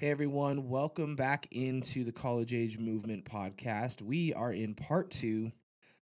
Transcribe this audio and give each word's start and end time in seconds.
Hey 0.00 0.10
everyone, 0.10 0.68
welcome 0.68 1.16
back 1.16 1.48
into 1.50 2.04
the 2.04 2.12
College 2.12 2.54
Age 2.54 2.78
Movement 2.78 3.24
podcast. 3.24 4.00
We 4.00 4.32
are 4.32 4.52
in 4.52 4.76
part 4.76 5.10
two 5.10 5.50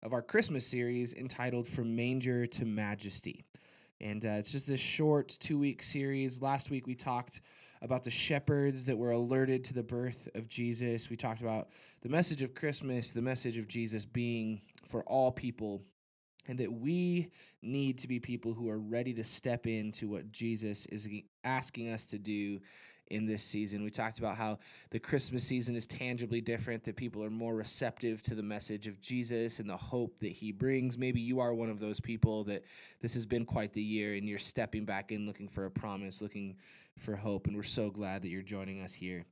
of 0.01 0.13
our 0.13 0.21
Christmas 0.21 0.65
series 0.65 1.13
entitled 1.13 1.67
From 1.67 1.93
Manger 1.93 2.47
to 2.47 2.63
Majesty. 2.63 3.43
And 3.99 4.25
uh, 4.25 4.29
it's 4.39 4.53
just 4.53 4.69
this 4.69 4.79
short 4.79 5.27
two 5.27 5.59
week 5.59 5.83
series. 5.83 6.41
Last 6.41 6.69
week 6.69 6.87
we 6.87 6.95
talked 6.95 7.41
about 7.81 8.05
the 8.05 8.11
shepherds 8.11 8.85
that 8.85 8.97
were 8.97 9.11
alerted 9.11 9.65
to 9.65 9.73
the 9.73 9.83
birth 9.83 10.29
of 10.35 10.47
Jesus. 10.47 11.09
We 11.09 11.17
talked 11.17 11.41
about 11.41 11.67
the 12.01 12.07
message 12.07 12.41
of 12.41 12.55
Christmas, 12.55 13.11
the 13.11 13.21
message 13.21 13.57
of 13.57 13.67
Jesus 13.67 14.05
being 14.05 14.61
for 14.87 15.03
all 15.03 15.33
people, 15.33 15.81
and 16.47 16.57
that 16.59 16.71
we 16.71 17.27
need 17.61 17.97
to 17.97 18.07
be 18.07 18.21
people 18.21 18.53
who 18.53 18.69
are 18.69 18.79
ready 18.79 19.13
to 19.15 19.25
step 19.25 19.67
into 19.67 20.07
what 20.07 20.31
Jesus 20.31 20.85
is 20.85 21.09
asking 21.43 21.89
us 21.89 22.05
to 22.05 22.17
do 22.17 22.61
in 23.11 23.25
this 23.25 23.43
season. 23.43 23.83
We 23.83 23.91
talked 23.91 24.19
about 24.19 24.37
how 24.37 24.59
the 24.89 24.99
Christmas 24.99 25.43
season 25.43 25.75
is 25.75 25.85
tangibly 25.85 26.41
different, 26.41 26.85
that 26.85 26.95
people 26.95 27.23
are 27.23 27.29
more 27.29 27.53
receptive 27.53 28.23
to 28.23 28.35
the 28.35 28.43
message 28.43 28.87
of 28.87 29.01
Jesus 29.01 29.59
and 29.59 29.69
the 29.69 29.77
hope 29.77 30.19
that 30.19 30.31
he 30.31 30.51
brings. 30.51 30.97
Maybe 30.97 31.21
you 31.21 31.39
are 31.39 31.53
one 31.53 31.69
of 31.69 31.79
those 31.79 31.99
people 31.99 32.45
that 32.45 32.63
this 33.01 33.13
has 33.13 33.25
been 33.25 33.45
quite 33.45 33.73
the 33.73 33.81
year 33.81 34.15
and 34.15 34.27
you're 34.27 34.39
stepping 34.39 34.85
back 34.85 35.11
in 35.11 35.25
looking 35.25 35.47
for 35.47 35.65
a 35.65 35.71
promise, 35.71 36.21
looking 36.21 36.55
for 36.97 37.15
hope. 37.15 37.47
And 37.47 37.55
we're 37.55 37.63
so 37.63 37.89
glad 37.89 38.21
that 38.23 38.29
you're 38.29 38.41
joining 38.41 38.81
us 38.81 38.93
here. 38.93 39.25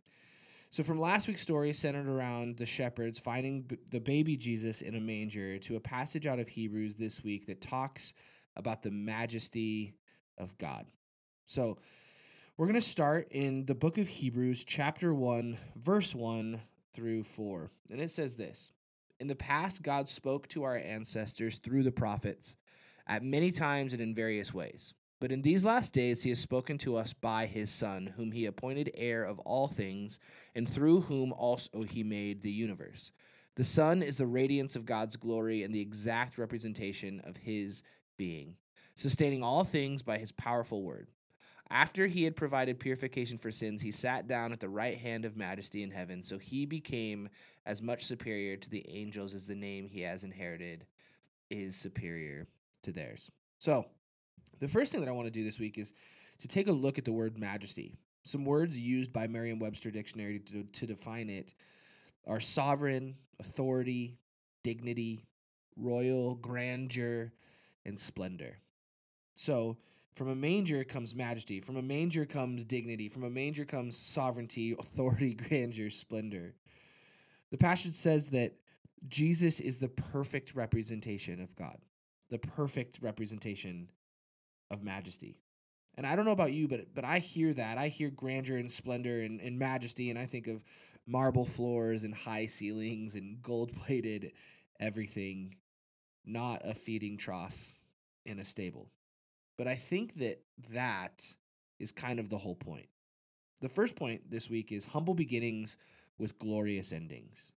So, 0.72 0.84
from 0.84 1.00
last 1.00 1.28
week's 1.28 1.42
story 1.42 1.74
centered 1.74 2.08
around 2.08 2.58
the 2.58 2.66
shepherds 2.66 3.18
finding 3.18 3.62
b- 3.62 3.78
the 3.90 4.00
baby 4.00 4.38
Jesus 4.38 4.84
in 4.84 4.94
a 4.94 5.00
manger 5.00 5.58
to 5.58 5.78
a 5.78 5.80
passage 5.80 6.28
out 6.28 6.38
of 6.38 6.48
Hebrews 6.48 6.96
this 6.96 7.24
week 7.24 7.48
that 7.48 7.60
talks 7.60 8.14
about 8.56 8.84
the 8.84 8.92
majesty 8.92 9.96
of 10.38 10.56
God. 10.60 10.86
So, 11.46 11.80
we're 12.60 12.66
going 12.66 12.74
to 12.74 12.82
start 12.82 13.30
in 13.32 13.66
the 13.68 13.74
book 13.74 13.98
of 13.98 14.10
Hebrews, 14.10 14.66
chapter 14.66 15.14
1, 15.14 15.58
verse 15.78 16.14
1 16.14 16.60
through 16.94 17.24
4. 17.24 17.72
And 17.90 18.02
it 18.02 18.12
says 18.12 18.36
this 18.36 18.74
In 19.18 19.28
the 19.28 19.36
past, 19.36 19.82
God 19.82 20.10
spoke 20.10 20.50
to 20.50 20.64
our 20.64 20.76
ancestors 20.76 21.60
through 21.60 21.84
the 21.84 21.92
prophets 21.94 22.58
at 23.08 23.24
many 23.24 23.52
times 23.52 23.94
and 23.94 24.02
in 24.02 24.14
various 24.14 24.54
ways. 24.54 24.94
But 25.22 25.32
in 25.32 25.42
these 25.42 25.64
last 25.64 25.94
days, 25.94 26.24
he 26.24 26.32
has 26.32 26.40
spoken 26.40 26.78
to 26.80 26.98
us 26.98 27.14
by 27.14 27.46
his 27.46 27.72
Son, 27.72 28.14
whom 28.18 28.34
he 28.34 28.46
appointed 28.46 28.92
heir 28.94 29.24
of 29.24 29.40
all 29.40 29.70
things, 29.70 30.20
and 30.54 30.68
through 30.68 31.00
whom 31.00 31.32
also 31.32 31.84
he 31.84 32.04
made 32.04 32.42
the 32.42 32.52
universe. 32.52 33.14
The 33.56 33.64
Son 33.64 34.04
is 34.04 34.18
the 34.18 34.28
radiance 34.28 34.76
of 34.76 34.86
God's 34.86 35.16
glory 35.16 35.64
and 35.64 35.74
the 35.74 35.80
exact 35.80 36.38
representation 36.38 37.22
of 37.24 37.38
his 37.38 37.84
being, 38.18 38.56
sustaining 38.98 39.44
all 39.44 39.64
things 39.64 40.04
by 40.04 40.18
his 40.18 40.34
powerful 40.34 40.84
word. 40.84 41.08
After 41.72 42.08
he 42.08 42.24
had 42.24 42.36
provided 42.36 42.80
purification 42.80 43.38
for 43.38 43.52
sins, 43.52 43.82
he 43.82 43.92
sat 43.92 44.28
down 44.28 44.52
at 44.52 44.60
the 44.60 44.70
right 44.70 44.98
hand 44.98 45.24
of 45.24 45.38
majesty 45.38 45.84
in 45.84 45.92
heaven. 45.92 46.24
So 46.24 46.40
he 46.40 46.66
became 46.66 47.30
as 47.66 47.82
much 47.82 48.06
superior 48.06 48.58
to 48.58 48.70
the 48.70 48.86
angels 48.90 49.36
as 49.36 49.46
the 49.46 49.56
name 49.56 49.88
he 49.88 50.02
has 50.02 50.24
inherited 50.24 50.86
is 51.50 51.76
superior 51.76 52.48
to 52.84 52.92
theirs. 52.92 53.30
So, 53.60 53.86
the 54.60 54.68
first 54.68 54.92
thing 54.92 55.02
that 55.02 55.10
I 55.10 55.14
want 55.14 55.28
to 55.28 55.32
do 55.32 55.44
this 55.44 55.60
week 55.60 55.78
is 55.78 55.94
to 56.40 56.48
take 56.48 56.68
a 56.68 56.72
look 56.72 56.98
at 56.98 57.06
the 57.06 57.12
word 57.12 57.38
majesty. 57.38 57.98
Some 58.24 58.46
words 58.46 58.80
used 58.80 59.14
by 59.14 59.28
Merriam 59.28 59.60
Webster 59.60 59.92
Dictionary 59.92 60.40
to, 60.40 60.64
to 60.64 60.86
define 60.88 61.30
it 61.30 61.54
are 62.28 62.40
sovereign, 62.40 63.16
authority, 63.40 64.18
dignity, 64.64 65.26
royal, 65.76 66.36
grandeur, 66.36 67.32
and 67.86 68.00
splendor. 68.00 68.58
So, 69.36 69.78
from 70.16 70.30
a 70.30 70.36
manger 70.36 70.84
comes 70.84 71.16
majesty. 71.16 71.60
From 71.62 71.78
a 71.78 71.82
manger 71.82 72.26
comes 72.26 72.66
dignity. 72.66 73.10
From 73.10 73.24
a 73.24 73.30
manger 73.30 73.66
comes 73.66 73.98
sovereignty, 73.98 74.76
authority, 74.80 75.34
grandeur, 75.34 75.90
splendor. 75.90 76.56
The 77.52 77.58
passage 77.58 77.96
says 77.96 78.30
that 78.30 78.54
Jesus 79.08 79.60
is 79.60 79.78
the 79.78 79.88
perfect 79.88 80.56
representation 80.56 81.42
of 81.42 81.56
God, 81.56 81.78
the 82.30 82.38
perfect 82.38 83.00
representation 83.02 83.90
of 84.70 84.84
majesty. 84.84 85.38
And 85.96 86.06
I 86.06 86.16
don't 86.16 86.26
know 86.26 86.32
about 86.32 86.54
you, 86.54 86.68
but 86.68 86.94
but 86.94 87.04
I 87.04 87.20
hear 87.20 87.54
that. 87.54 87.78
I 87.78 87.88
hear 87.88 88.10
grandeur 88.10 88.58
and 88.58 88.72
splendor 88.72 89.22
and, 89.22 89.42
and 89.42 89.58
majesty, 89.58 90.10
and 90.10 90.20
I 90.20 90.26
think 90.26 90.48
of 90.48 90.64
marble 91.08 91.46
floors 91.46 92.04
and 92.04 92.14
high 92.14 92.46
ceilings 92.46 93.16
and 93.16 93.42
gold 93.42 93.74
plated 93.74 94.32
everything, 94.80 95.56
not 96.26 96.62
a 96.64 96.74
feeding 96.74 97.18
trough 97.18 97.80
in 98.26 98.40
a 98.40 98.46
stable. 98.46 98.90
But 99.60 99.68
I 99.68 99.76
think 99.76 100.20
that 100.20 100.42
that 100.72 101.36
is 101.80 101.92
kind 101.92 102.18
of 102.18 102.30
the 102.30 102.38
whole 102.38 102.56
point. 102.56 102.88
The 103.60 103.68
first 103.68 103.94
point 103.94 104.32
this 104.32 104.50
week 104.50 104.72
is 104.72 104.86
humble 104.86 105.14
beginnings 105.14 105.78
with 106.18 106.40
glorious 106.40 106.94
endings. 106.94 107.52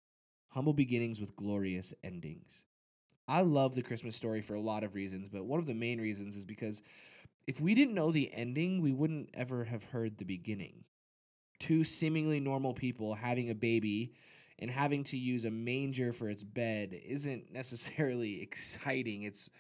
Humble 0.49 0.72
beginnings 0.72 1.21
with 1.21 1.37
glorious 1.37 1.93
endings. 2.03 2.65
I 3.28 3.43
love 3.43 3.75
the 3.75 3.83
Christmas 3.83 4.16
story 4.16 4.41
for 4.41 4.55
a 4.55 4.62
lot 4.62 4.83
of 4.83 4.94
reasons, 4.94 5.28
but 5.28 5.44
one 5.44 5.61
of 5.61 5.66
the 5.66 5.75
main 5.75 6.00
reasons 6.00 6.37
is 6.37 6.47
because 6.47 6.81
if 7.47 7.61
we 7.61 7.75
didn't 7.75 7.94
know 7.94 8.11
the 8.11 8.32
ending, 8.32 8.81
we 8.81 8.93
wouldn't 8.93 9.28
ever 9.34 9.65
have 9.65 9.84
heard 9.84 10.17
the 10.17 10.25
beginning. 10.25 10.84
Two 11.59 11.84
seemingly 11.84 12.41
normal 12.41 12.72
people 12.72 13.12
having 13.12 13.50
a 13.50 13.55
baby 13.55 14.15
and 14.59 14.71
having 14.71 15.05
to 15.05 15.19
use 15.19 15.44
a 15.44 15.50
manger 15.50 16.15
for 16.15 16.31
its 16.31 16.44
bed 16.44 16.99
isn't 17.05 17.53
necessarily 17.53 18.41
exciting. 18.41 19.25
It's 19.25 19.50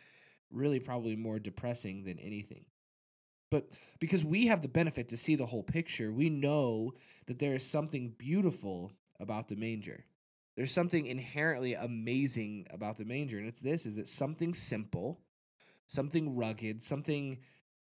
really 0.50 0.80
probably 0.80 1.16
more 1.16 1.38
depressing 1.38 2.04
than 2.04 2.18
anything. 2.18 2.64
But 3.50 3.68
because 3.98 4.24
we 4.24 4.46
have 4.46 4.62
the 4.62 4.68
benefit 4.68 5.08
to 5.08 5.16
see 5.16 5.34
the 5.34 5.46
whole 5.46 5.62
picture, 5.62 6.12
we 6.12 6.30
know 6.30 6.94
that 7.26 7.38
there 7.38 7.54
is 7.54 7.66
something 7.66 8.14
beautiful 8.16 8.92
about 9.18 9.48
the 9.48 9.56
manger. 9.56 10.04
There's 10.56 10.72
something 10.72 11.06
inherently 11.06 11.74
amazing 11.74 12.66
about 12.70 12.98
the 12.98 13.04
manger, 13.04 13.38
and 13.38 13.48
it's 13.48 13.60
this 13.60 13.86
is 13.86 13.96
that 13.96 14.08
something 14.08 14.54
simple, 14.54 15.20
something 15.86 16.36
rugged, 16.36 16.82
something 16.82 17.38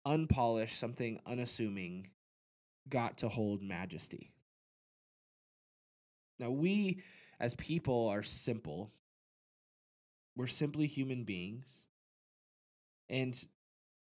unpolished, 0.06 0.78
something 0.78 1.20
unassuming 1.26 2.10
got 2.90 3.18
to 3.20 3.30
hold 3.30 3.62
majesty. 3.62 4.32
Now, 6.40 6.50
we 6.50 7.02
as 7.40 7.56
people 7.56 8.08
are 8.10 8.24
simple. 8.24 8.92
We're 10.36 10.48
simply 10.48 10.88
human 10.88 11.24
beings. 11.24 11.86
And 13.12 13.38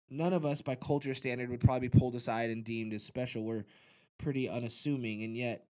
none 0.08 0.32
of 0.32 0.44
us, 0.44 0.62
by 0.62 0.76
culture 0.76 1.14
standard, 1.14 1.50
would 1.50 1.60
probably 1.60 1.88
be 1.88 1.98
pulled 1.98 2.14
aside 2.14 2.50
and 2.50 2.62
deemed 2.62 2.92
as 2.92 3.02
special. 3.02 3.42
We're 3.42 3.64
pretty 4.18 4.48
unassuming. 4.48 5.24
And 5.24 5.36
yet, 5.36 5.66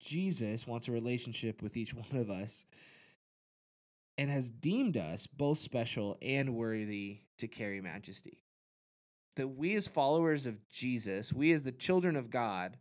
Jesus 0.00 0.66
wants 0.66 0.88
a 0.88 0.92
relationship 0.92 1.60
with 1.60 1.76
each 1.76 1.94
one 1.94 2.16
of 2.18 2.30
us 2.30 2.64
and 4.16 4.30
has 4.30 4.50
deemed 4.50 4.96
us 4.96 5.26
both 5.26 5.58
special 5.58 6.16
and 6.22 6.54
worthy 6.54 7.20
to 7.38 7.48
carry 7.48 7.80
majesty. 7.80 8.44
That 9.36 9.48
we, 9.48 9.74
as 9.74 9.88
followers 9.88 10.46
of 10.46 10.68
Jesus, 10.68 11.32
we, 11.32 11.52
as 11.52 11.62
the 11.62 11.72
children 11.72 12.16
of 12.16 12.30
God, 12.30 12.76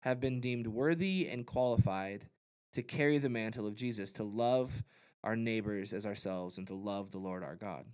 have 0.00 0.20
been 0.20 0.40
deemed 0.40 0.66
worthy 0.66 1.28
and 1.30 1.46
qualified 1.46 2.26
to 2.72 2.82
carry 2.82 3.18
the 3.18 3.28
mantle 3.28 3.66
of 3.66 3.76
Jesus, 3.76 4.12
to 4.12 4.24
love 4.24 4.82
our 5.22 5.36
neighbors 5.36 5.94
as 5.94 6.04
ourselves, 6.04 6.58
and 6.58 6.66
to 6.66 6.74
love 6.74 7.12
the 7.12 7.18
Lord 7.18 7.44
our 7.44 7.54
God. 7.54 7.86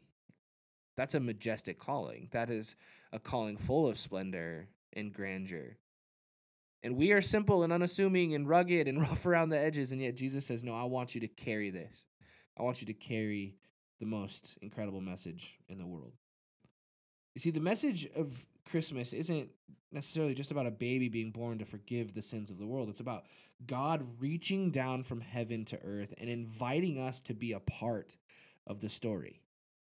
That's 1.00 1.14
a 1.14 1.20
majestic 1.20 1.78
calling. 1.78 2.28
That 2.32 2.50
is 2.50 2.76
a 3.10 3.18
calling 3.18 3.56
full 3.56 3.88
of 3.88 3.98
splendor 3.98 4.68
and 4.92 5.10
grandeur. 5.10 5.78
And 6.82 6.94
we 6.94 7.12
are 7.12 7.22
simple 7.22 7.62
and 7.62 7.72
unassuming 7.72 8.34
and 8.34 8.46
rugged 8.46 8.86
and 8.86 9.00
rough 9.00 9.24
around 9.24 9.48
the 9.48 9.58
edges. 9.58 9.92
And 9.92 10.02
yet 10.02 10.14
Jesus 10.14 10.44
says, 10.44 10.62
No, 10.62 10.74
I 10.74 10.84
want 10.84 11.14
you 11.14 11.22
to 11.22 11.26
carry 11.26 11.70
this. 11.70 12.04
I 12.54 12.62
want 12.64 12.82
you 12.82 12.86
to 12.86 12.92
carry 12.92 13.56
the 13.98 14.04
most 14.04 14.58
incredible 14.60 15.00
message 15.00 15.58
in 15.70 15.78
the 15.78 15.86
world. 15.86 16.12
You 17.34 17.40
see, 17.40 17.50
the 17.50 17.60
message 17.60 18.06
of 18.14 18.44
Christmas 18.70 19.14
isn't 19.14 19.48
necessarily 19.90 20.34
just 20.34 20.50
about 20.50 20.66
a 20.66 20.70
baby 20.70 21.08
being 21.08 21.30
born 21.30 21.56
to 21.60 21.64
forgive 21.64 22.12
the 22.12 22.20
sins 22.20 22.50
of 22.50 22.58
the 22.58 22.66
world. 22.66 22.90
It's 22.90 23.00
about 23.00 23.24
God 23.66 24.06
reaching 24.18 24.70
down 24.70 25.02
from 25.02 25.22
heaven 25.22 25.64
to 25.64 25.78
earth 25.82 26.12
and 26.18 26.28
inviting 26.28 27.00
us 27.00 27.22
to 27.22 27.32
be 27.32 27.52
a 27.52 27.60
part 27.60 28.18
of 28.66 28.82
the 28.82 28.90
story. 28.90 29.40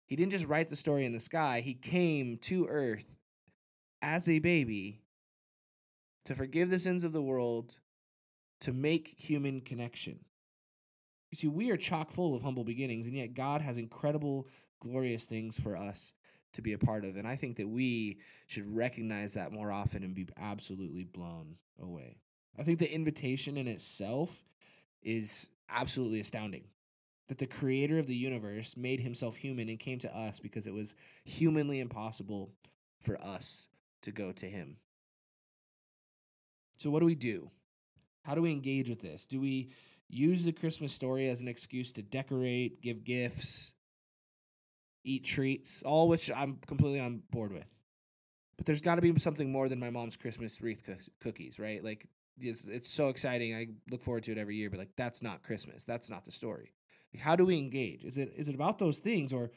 He 0.07 0.17
didn't 0.17 0.33
just 0.33 0.47
write 0.47 0.69
the 0.69 0.77
story 0.77 1.07
in 1.07 1.13
the 1.13 1.21
sky, 1.21 1.61
he 1.61 1.75
came 1.75 2.39
to 2.43 2.67
earth 2.67 3.07
as 4.03 4.29
a 4.29 4.41
baby 4.41 5.03
to 6.25 6.35
forgive 6.35 6.71
the 6.71 6.79
sins 6.79 7.05
of 7.05 7.13
the 7.13 7.23
world, 7.23 7.79
to 8.61 8.73
make 8.73 9.15
human 9.19 9.61
connection. 9.61 10.21
You 11.31 11.37
see, 11.37 11.49
we 11.49 11.71
are 11.71 11.77
chock 11.77 12.11
full 12.11 12.35
of 12.35 12.43
humble 12.43 12.65
beginnings, 12.65 13.07
and 13.07 13.17
yet 13.17 13.35
God 13.35 13.63
has 13.63 13.79
incredible, 13.79 14.47
glorious 14.81 15.25
things 15.25 15.59
for 15.59 15.77
us 15.77 16.13
to 16.53 16.63
be 16.63 16.75
a 16.75 16.79
part 16.79 17.05
of. 17.05 17.17
And 17.17 17.27
I 17.27 17.37
think 17.37 17.57
that 17.57 17.69
we 17.69 18.19
should 18.47 18.77
recognize 18.77 19.35
that 19.35 19.53
more 19.53 19.73
often 19.73 20.03
and 20.03 20.15
be 20.15 20.29
absolutely 20.39 21.05
blown 21.05 21.57
away. 21.81 22.19
I 22.59 22.63
think 22.63 22.79
the 22.79 22.93
invitation 22.93 23.57
in 23.57 23.67
itself 23.67 24.45
is 25.03 25.49
absolutely 25.71 26.21
astounding 26.21 26.65
that 27.29 27.39
the 27.39 27.47
creator 27.47 27.99
of 27.99 28.07
the 28.07 28.17
universe 28.17 28.77
made 28.77 29.01
himself 29.01 29.37
human 29.37 29.69
and 29.69 29.79
came 29.79 29.99
to 30.01 30.17
us 30.17 30.41
because 30.41 30.67
it 30.67 30.75
was 30.75 30.95
humanly 31.25 31.81
impossible 31.81 32.53
for 33.01 33.21
us 33.23 33.69
to 34.03 34.11
go 34.11 34.33
to 34.33 34.47
him. 34.47 34.77
So, 36.79 36.91
what 36.91 37.01
do 37.01 37.07
we 37.07 37.15
do? 37.15 37.51
How 38.25 38.35
do 38.35 38.43
we 38.43 38.53
engage 38.53 38.89
with 38.89 39.01
this? 39.01 39.27
Do 39.27 39.41
we 39.41 39.71
use 40.09 40.45
the 40.45 40.53
Christmas 40.53 40.93
story 40.93 41.29
as 41.29 41.41
an 41.41 41.49
excuse 41.49 41.93
to 41.93 42.03
decorate, 42.03 42.83
give 42.83 43.05
gifts, 43.05 43.73
eat 45.05 45.25
treats, 45.25 45.83
all 45.83 46.09
which 46.09 46.31
I'm 46.31 46.59
completely 46.67 47.01
on 47.01 47.23
board 47.31 47.53
with? 47.53 47.67
But 48.57 48.67
there's 48.67 48.81
got 48.81 48.97
to 48.97 49.01
be 49.01 49.19
something 49.19 49.51
more 49.51 49.69
than 49.69 49.81
my 49.81 49.91
mom's 49.91 50.17
Christmas 50.17 50.61
wreath 50.61 50.89
cookies, 51.21 51.59
right? 51.59 51.83
Like, 51.83 52.07
it's, 52.39 52.65
it's 52.65 52.91
so 52.91 53.09
exciting. 53.09 53.55
I 53.55 53.69
look 53.91 54.03
forward 54.03 54.25
to 54.25 54.33
it 54.33 54.39
every 54.39 54.57
year, 54.57 54.71
but 54.71 54.79
like, 54.79 54.97
that's 54.97 55.23
not 55.23 55.43
Christmas. 55.43 55.85
That's 55.85 56.11
not 56.11 56.25
the 56.25 56.33
story. 56.33 56.73
How 57.19 57.37
do 57.37 57.45
we 57.45 57.59
engage? 57.59 58.05
Is 58.05 58.19
it 58.19 58.33
is 58.37 58.49
it 58.49 58.55
about 58.55 58.79
those 58.79 58.99
things, 58.99 59.33
or 59.33 59.51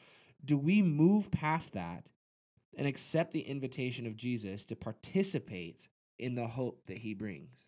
do 0.44 0.58
we 0.58 0.82
move 0.82 1.32
past 1.32 1.74
that 1.74 2.10
and 2.78 2.88
accept 2.88 3.32
the 3.32 3.42
invitation 3.42 4.06
of 4.06 4.18
Jesus 4.18 4.66
to 4.66 4.76
participate 4.76 5.88
in 6.20 6.36
the 6.36 6.48
hope 6.48 6.86
that 6.88 7.00
he 7.00 7.14
brings? 7.14 7.68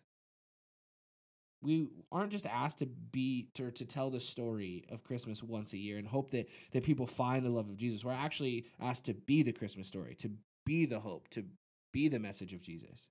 we 1.62 1.88
aren't 2.12 2.30
just 2.30 2.46
asked 2.46 2.78
to 2.78 2.86
be 2.86 3.48
to, 3.54 3.70
to 3.72 3.84
tell 3.84 4.10
the 4.10 4.20
story 4.20 4.84
of 4.90 5.04
christmas 5.04 5.42
once 5.42 5.72
a 5.72 5.78
year 5.78 5.98
and 5.98 6.06
hope 6.06 6.30
that 6.30 6.48
that 6.72 6.82
people 6.82 7.06
find 7.06 7.44
the 7.44 7.50
love 7.50 7.68
of 7.68 7.76
jesus 7.76 8.04
we're 8.04 8.12
actually 8.12 8.66
asked 8.80 9.06
to 9.06 9.14
be 9.14 9.42
the 9.42 9.52
christmas 9.52 9.88
story 9.88 10.14
to 10.14 10.30
be 10.64 10.86
the 10.86 11.00
hope 11.00 11.28
to 11.28 11.44
be 11.92 12.08
the 12.08 12.18
message 12.18 12.52
of 12.52 12.62
jesus 12.62 13.08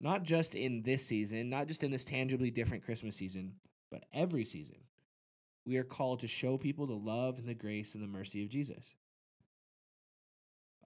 not 0.00 0.22
just 0.22 0.54
in 0.54 0.82
this 0.82 1.06
season 1.06 1.48
not 1.48 1.68
just 1.68 1.82
in 1.82 1.90
this 1.90 2.04
tangibly 2.04 2.50
different 2.50 2.84
christmas 2.84 3.16
season 3.16 3.54
but 3.90 4.04
every 4.12 4.44
season 4.44 4.76
we 5.64 5.76
are 5.76 5.84
called 5.84 6.20
to 6.20 6.28
show 6.28 6.56
people 6.56 6.86
the 6.86 6.94
love 6.94 7.38
and 7.38 7.48
the 7.48 7.54
grace 7.54 7.94
and 7.94 8.02
the 8.02 8.08
mercy 8.08 8.42
of 8.42 8.48
Jesus. 8.48 8.94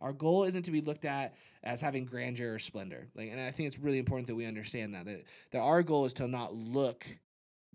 Our 0.00 0.12
goal 0.12 0.44
isn't 0.44 0.64
to 0.64 0.70
be 0.70 0.82
looked 0.82 1.06
at 1.06 1.34
as 1.64 1.80
having 1.80 2.04
grandeur 2.04 2.54
or 2.54 2.58
splendor. 2.58 3.08
Like, 3.14 3.30
and 3.30 3.40
I 3.40 3.50
think 3.50 3.68
it's 3.68 3.78
really 3.78 3.98
important 3.98 4.26
that 4.26 4.34
we 4.34 4.44
understand 4.44 4.94
that 4.94 5.06
that, 5.06 5.24
that 5.52 5.58
our 5.58 5.82
goal 5.82 6.04
is 6.04 6.12
to 6.14 6.28
not 6.28 6.54
look 6.54 7.06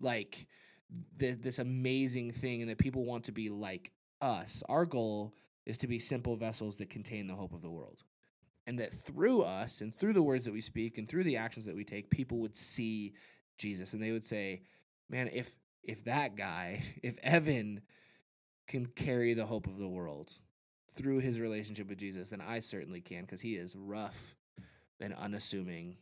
like 0.00 0.46
the, 1.16 1.32
this 1.32 1.58
amazing 1.58 2.30
thing 2.30 2.62
and 2.62 2.70
that 2.70 2.78
people 2.78 3.04
want 3.04 3.24
to 3.24 3.32
be 3.32 3.48
like 3.48 3.90
us. 4.20 4.62
Our 4.68 4.86
goal 4.86 5.34
is 5.66 5.78
to 5.78 5.86
be 5.86 5.98
simple 5.98 6.36
vessels 6.36 6.76
that 6.76 6.90
contain 6.90 7.26
the 7.26 7.34
hope 7.34 7.52
of 7.52 7.62
the 7.62 7.70
world. 7.70 8.02
And 8.66 8.78
that 8.78 8.92
through 8.92 9.42
us 9.42 9.80
and 9.80 9.94
through 9.94 10.12
the 10.12 10.22
words 10.22 10.44
that 10.44 10.52
we 10.52 10.60
speak 10.60 10.98
and 10.98 11.08
through 11.08 11.24
the 11.24 11.36
actions 11.36 11.64
that 11.64 11.74
we 11.74 11.84
take, 11.84 12.10
people 12.10 12.38
would 12.38 12.56
see 12.56 13.14
Jesus 13.58 13.92
and 13.92 14.02
they 14.02 14.12
would 14.12 14.24
say, 14.24 14.62
Man, 15.10 15.28
if 15.32 15.56
if 15.82 16.04
that 16.04 16.36
guy, 16.36 16.82
if 17.02 17.18
Evan 17.22 17.82
can 18.68 18.86
carry 18.86 19.34
the 19.34 19.46
hope 19.46 19.66
of 19.66 19.78
the 19.78 19.88
world 19.88 20.32
through 20.94 21.18
his 21.18 21.40
relationship 21.40 21.88
with 21.88 21.98
Jesus, 21.98 22.30
then 22.30 22.40
I 22.40 22.60
certainly 22.60 23.00
can 23.00 23.22
because 23.22 23.40
he 23.40 23.54
is 23.54 23.74
rough 23.74 24.36
and 25.00 25.14
unassuming. 25.14 25.96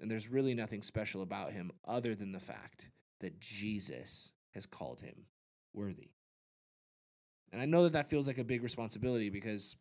And 0.00 0.10
there's 0.10 0.28
really 0.28 0.54
nothing 0.54 0.82
special 0.82 1.22
about 1.22 1.52
him 1.52 1.70
other 1.86 2.14
than 2.14 2.32
the 2.32 2.40
fact 2.40 2.88
that 3.20 3.40
Jesus 3.40 4.30
has 4.54 4.66
called 4.66 5.00
him 5.00 5.24
worthy. 5.72 6.10
And 7.52 7.62
I 7.62 7.64
know 7.64 7.84
that 7.84 7.94
that 7.94 8.10
feels 8.10 8.26
like 8.26 8.38
a 8.38 8.44
big 8.44 8.62
responsibility 8.62 9.30
because, 9.30 9.76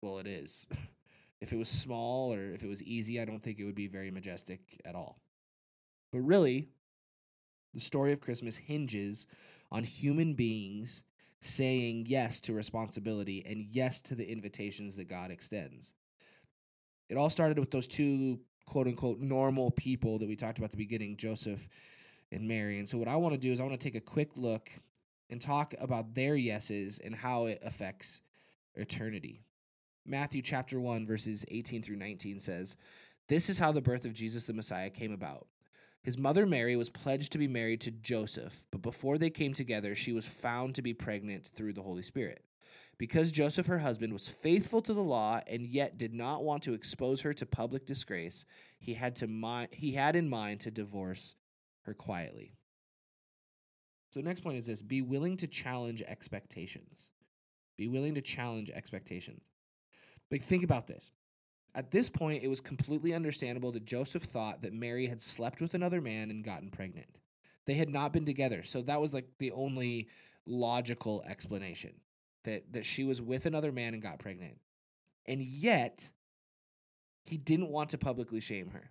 well, 0.00 0.18
it 0.18 0.26
is. 0.26 0.66
if 1.40 1.52
it 1.52 1.56
was 1.56 1.68
small 1.68 2.32
or 2.32 2.52
if 2.52 2.62
it 2.62 2.68
was 2.68 2.82
easy, 2.82 3.20
I 3.20 3.24
don't 3.24 3.42
think 3.42 3.58
it 3.58 3.64
would 3.64 3.74
be 3.74 3.88
very 3.88 4.10
majestic 4.10 4.60
at 4.84 4.94
all. 4.94 5.20
But 6.12 6.20
really, 6.20 6.68
the 7.78 7.84
story 7.84 8.12
of 8.12 8.20
Christmas 8.20 8.56
hinges 8.56 9.26
on 9.70 9.84
human 9.84 10.34
beings 10.34 11.04
saying 11.40 12.06
yes 12.08 12.40
to 12.40 12.52
responsibility 12.52 13.44
and 13.46 13.66
yes 13.70 14.00
to 14.00 14.16
the 14.16 14.28
invitations 14.28 14.96
that 14.96 15.08
God 15.08 15.30
extends. 15.30 15.92
It 17.08 17.16
all 17.16 17.30
started 17.30 17.58
with 17.58 17.70
those 17.70 17.86
two 17.86 18.40
quote 18.66 18.88
unquote 18.88 19.20
normal 19.20 19.70
people 19.70 20.18
that 20.18 20.28
we 20.28 20.34
talked 20.34 20.58
about 20.58 20.66
at 20.66 20.70
the 20.72 20.76
beginning, 20.76 21.16
Joseph 21.16 21.68
and 22.32 22.48
Mary. 22.48 22.80
And 22.80 22.88
so, 22.88 22.98
what 22.98 23.06
I 23.06 23.14
want 23.14 23.34
to 23.34 23.38
do 23.38 23.52
is 23.52 23.60
I 23.60 23.62
want 23.62 23.78
to 23.78 23.84
take 23.84 23.94
a 23.94 24.00
quick 24.00 24.30
look 24.34 24.68
and 25.30 25.40
talk 25.40 25.72
about 25.80 26.14
their 26.14 26.34
yeses 26.34 26.98
and 26.98 27.14
how 27.14 27.46
it 27.46 27.60
affects 27.64 28.20
eternity. 28.74 29.40
Matthew 30.04 30.42
chapter 30.42 30.80
1, 30.80 31.06
verses 31.06 31.44
18 31.48 31.82
through 31.82 31.96
19 31.96 32.40
says, 32.40 32.76
This 33.28 33.48
is 33.48 33.60
how 33.60 33.70
the 33.70 33.80
birth 33.80 34.04
of 34.04 34.14
Jesus 34.14 34.46
the 34.46 34.52
Messiah 34.52 34.90
came 34.90 35.12
about. 35.12 35.46
His 36.02 36.18
mother 36.18 36.46
Mary 36.46 36.76
was 36.76 36.90
pledged 36.90 37.32
to 37.32 37.38
be 37.38 37.48
married 37.48 37.80
to 37.82 37.90
Joseph, 37.90 38.66
but 38.70 38.82
before 38.82 39.18
they 39.18 39.30
came 39.30 39.52
together, 39.52 39.94
she 39.94 40.12
was 40.12 40.24
found 40.24 40.74
to 40.74 40.82
be 40.82 40.94
pregnant 40.94 41.46
through 41.46 41.72
the 41.72 41.82
Holy 41.82 42.02
Spirit. 42.02 42.44
Because 42.98 43.30
Joseph, 43.30 43.66
her 43.66 43.78
husband, 43.78 44.12
was 44.12 44.28
faithful 44.28 44.82
to 44.82 44.92
the 44.92 45.02
law 45.02 45.40
and 45.46 45.66
yet 45.66 45.98
did 45.98 46.12
not 46.12 46.42
want 46.42 46.64
to 46.64 46.74
expose 46.74 47.20
her 47.20 47.32
to 47.34 47.46
public 47.46 47.86
disgrace, 47.86 48.44
he 48.80 48.94
had, 48.94 49.14
to 49.16 49.26
mi- 49.28 49.68
he 49.70 49.92
had 49.92 50.16
in 50.16 50.28
mind 50.28 50.60
to 50.60 50.70
divorce 50.70 51.36
her 51.82 51.94
quietly. 51.94 52.54
So, 54.10 54.20
the 54.20 54.26
next 54.26 54.40
point 54.40 54.56
is 54.56 54.66
this 54.66 54.82
be 54.82 55.02
willing 55.02 55.36
to 55.38 55.46
challenge 55.46 56.02
expectations. 56.02 57.10
Be 57.76 57.86
willing 57.86 58.14
to 58.14 58.20
challenge 58.20 58.70
expectations. 58.70 59.50
But 60.30 60.42
think 60.42 60.64
about 60.64 60.88
this 60.88 61.12
at 61.74 61.90
this 61.90 62.08
point, 62.08 62.42
it 62.42 62.48
was 62.48 62.60
completely 62.60 63.14
understandable 63.14 63.72
that 63.72 63.84
Joseph 63.84 64.22
thought 64.22 64.62
that 64.62 64.72
Mary 64.72 65.06
had 65.06 65.20
slept 65.20 65.60
with 65.60 65.74
another 65.74 66.00
man 66.00 66.30
and 66.30 66.44
gotten 66.44 66.70
pregnant. 66.70 67.06
They 67.66 67.74
had 67.74 67.88
not 67.88 68.12
been 68.12 68.24
together, 68.24 68.62
so 68.64 68.82
that 68.82 69.00
was 69.00 69.12
like 69.12 69.26
the 69.38 69.52
only 69.52 70.08
logical 70.46 71.22
explanation 71.28 71.92
that 72.44 72.72
that 72.72 72.86
she 72.86 73.04
was 73.04 73.20
with 73.20 73.44
another 73.44 73.70
man 73.70 73.92
and 73.92 74.02
got 74.02 74.18
pregnant. 74.18 74.56
And 75.26 75.42
yet, 75.42 76.08
he 77.24 77.36
didn't 77.36 77.68
want 77.68 77.90
to 77.90 77.98
publicly 77.98 78.40
shame 78.40 78.70
her. 78.70 78.90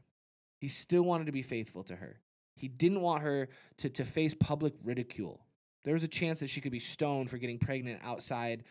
He 0.60 0.68
still 0.68 1.02
wanted 1.02 1.26
to 1.26 1.32
be 1.32 1.42
faithful 1.42 1.84
to 1.86 1.96
her. 1.96 2.20
He 2.56 2.68
didn't 2.68 3.02
want 3.02 3.24
her 3.24 3.50
to, 3.78 3.90
to 3.90 4.04
face 4.04 4.34
public 4.34 4.74
ridicule. 4.84 5.42
There 5.84 5.94
was 5.94 6.04
a 6.04 6.08
chance 6.08 6.40
that 6.42 6.50
she 6.50 6.62
could 6.62 6.72
be 6.72 6.80
stoned 6.80 7.30
for 7.30 7.38
getting 7.38 7.60
pregnant 7.60 8.02
outside 8.04 8.64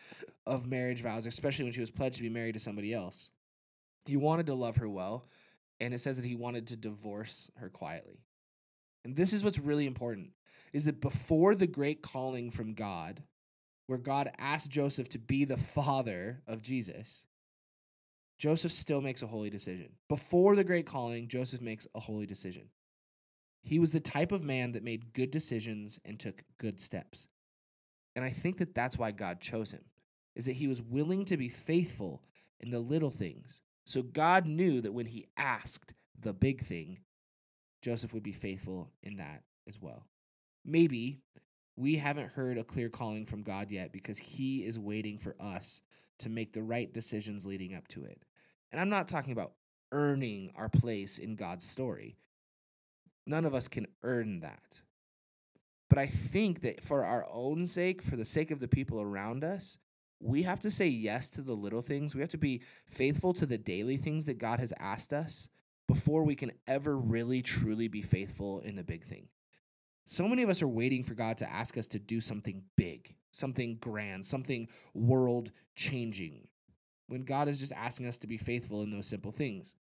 of 0.45 0.67
marriage 0.67 1.01
vows, 1.01 1.25
especially 1.25 1.63
when 1.63 1.73
she 1.73 1.79
was 1.79 1.91
pledged 1.91 2.17
to 2.17 2.23
be 2.23 2.29
married 2.29 2.53
to 2.53 2.59
somebody 2.59 2.93
else. 2.93 3.29
He 4.07 4.17
wanted 4.17 4.45
to 4.47 4.53
love 4.53 4.77
her 4.77 4.89
well, 4.89 5.25
and 5.79 5.93
it 5.93 5.99
says 5.99 6.17
that 6.17 6.25
he 6.25 6.35
wanted 6.35 6.67
to 6.67 6.75
divorce 6.75 7.51
her 7.57 7.69
quietly. 7.69 8.23
And 9.03 9.15
this 9.15 9.33
is 9.33 9.43
what's 9.43 9.59
really 9.59 9.85
important 9.85 10.31
is 10.73 10.85
that 10.85 11.01
before 11.01 11.55
the 11.55 11.67
great 11.67 12.01
calling 12.01 12.51
from 12.51 12.73
God, 12.73 13.23
where 13.87 13.97
God 13.97 14.31
asked 14.37 14.69
Joseph 14.69 15.07
to 15.09 15.19
be 15.19 15.45
the 15.45 15.57
father 15.57 16.41
of 16.45 16.61
Jesus, 16.61 17.23
Joseph 18.37 18.71
still 18.71 19.01
makes 19.01 19.23
a 19.23 19.27
holy 19.27 19.49
decision. 19.49 19.93
Before 20.09 20.55
the 20.55 20.63
great 20.63 20.85
calling, 20.85 21.27
Joseph 21.29 21.61
makes 21.61 21.87
a 21.95 22.01
holy 22.01 22.25
decision. 22.25 22.69
He 23.63 23.79
was 23.79 23.91
the 23.91 23.99
type 23.99 24.31
of 24.31 24.43
man 24.43 24.73
that 24.73 24.83
made 24.83 25.13
good 25.13 25.31
decisions 25.31 25.99
and 26.05 26.19
took 26.19 26.43
good 26.57 26.79
steps. 26.81 27.27
And 28.15 28.23
I 28.23 28.29
think 28.29 28.57
that 28.57 28.75
that's 28.75 28.97
why 28.97 29.11
God 29.11 29.39
chose 29.39 29.71
him, 29.71 29.85
is 30.35 30.45
that 30.45 30.53
he 30.53 30.67
was 30.67 30.81
willing 30.81 31.25
to 31.25 31.37
be 31.37 31.49
faithful 31.49 32.23
in 32.59 32.71
the 32.71 32.79
little 32.79 33.11
things 33.11 33.61
so 33.87 34.01
God 34.01 34.45
knew 34.45 34.81
that 34.81 34.93
when 34.93 35.05
he 35.05 35.27
asked 35.37 35.93
the 36.19 36.33
big 36.33 36.61
thing, 36.61 36.99
Joseph 37.81 38.13
would 38.13 38.21
be 38.21 38.33
faithful 38.33 38.91
in 39.01 39.15
that 39.15 39.43
as 39.65 39.81
well. 39.81 40.03
Maybe 40.65 41.21
we 41.77 41.95
haven't 41.95 42.33
heard 42.33 42.57
a 42.57 42.65
clear 42.65 42.89
calling 42.89 43.25
from 43.25 43.43
God 43.43 43.71
yet 43.71 43.93
because 43.93 44.17
he 44.17 44.65
is 44.65 44.77
waiting 44.77 45.17
for 45.17 45.37
us 45.39 45.79
to 46.19 46.27
make 46.27 46.51
the 46.51 46.63
right 46.63 46.93
decisions 46.93 47.45
leading 47.45 47.75
up 47.75 47.87
to 47.89 48.03
it. 48.03 48.23
And 48.73 48.81
I'm 48.81 48.89
not 48.89 49.07
talking 49.07 49.31
about 49.31 49.53
earning 49.93 50.51
our 50.57 50.67
place 50.67 51.17
in 51.17 51.37
God's 51.37 51.65
story. 51.65 52.17
None 53.25 53.45
of 53.45 53.55
us 53.55 53.69
can 53.69 53.87
earn 54.03 54.41
that. 54.41 54.81
But 55.89 55.97
I 55.97 56.07
think 56.07 56.59
that 56.59 56.83
for 56.83 57.05
our 57.05 57.25
own 57.31 57.67
sake, 57.67 58.01
for 58.01 58.17
the 58.17 58.25
sake 58.25 58.51
of 58.51 58.59
the 58.59 58.67
people 58.67 58.99
around 58.99 59.45
us, 59.45 59.77
we 60.19 60.43
have 60.43 60.59
to 60.61 60.71
say 60.71 60.87
yes 60.87 61.29
to 61.31 61.41
the 61.41 61.53
little 61.53 61.81
things. 61.81 62.15
We 62.15 62.21
have 62.21 62.29
to 62.29 62.37
be 62.37 62.61
faithful 62.85 63.33
to 63.35 63.45
the 63.45 63.57
daily 63.57 63.97
things 63.97 64.25
that 64.25 64.39
God 64.39 64.59
has 64.59 64.73
asked 64.79 65.13
us 65.13 65.49
before 65.87 66.23
we 66.23 66.35
can 66.35 66.51
ever 66.67 66.97
really 66.97 67.41
truly 67.41 67.87
be 67.87 68.01
faithful 68.01 68.59
in 68.59 68.75
the 68.75 68.83
big 68.83 69.05
thing. 69.05 69.27
So 70.05 70.27
many 70.27 70.41
of 70.41 70.49
us 70.49 70.61
are 70.61 70.67
waiting 70.67 71.03
for 71.03 71.13
God 71.13 71.37
to 71.39 71.51
ask 71.51 71.77
us 71.77 71.87
to 71.89 71.99
do 71.99 72.21
something 72.21 72.63
big, 72.75 73.15
something 73.31 73.77
grand, 73.79 74.25
something 74.25 74.67
world 74.93 75.51
changing, 75.75 76.47
when 77.07 77.23
God 77.23 77.47
is 77.47 77.59
just 77.59 77.73
asking 77.73 78.07
us 78.07 78.17
to 78.19 78.27
be 78.27 78.37
faithful 78.37 78.83
in 78.83 78.91
those 78.91 79.07
simple 79.07 79.31
things. 79.31 79.75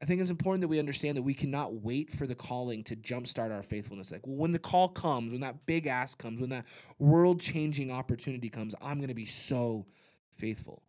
I 0.00 0.04
think 0.04 0.20
it's 0.20 0.30
important 0.30 0.60
that 0.60 0.68
we 0.68 0.78
understand 0.78 1.16
that 1.16 1.22
we 1.22 1.32
cannot 1.32 1.82
wait 1.82 2.12
for 2.12 2.26
the 2.26 2.34
calling 2.34 2.84
to 2.84 2.96
jumpstart 2.96 3.50
our 3.50 3.62
faithfulness. 3.62 4.12
Like, 4.12 4.26
well, 4.26 4.36
when 4.36 4.52
the 4.52 4.58
call 4.58 4.88
comes, 4.88 5.32
when 5.32 5.40
that 5.40 5.64
big 5.64 5.86
ask 5.86 6.18
comes, 6.18 6.38
when 6.40 6.50
that 6.50 6.66
world 6.98 7.40
changing 7.40 7.90
opportunity 7.90 8.50
comes, 8.50 8.74
I'm 8.82 8.98
going 8.98 9.08
to 9.08 9.14
be 9.14 9.24
so 9.24 9.86
faithful. 10.30 10.82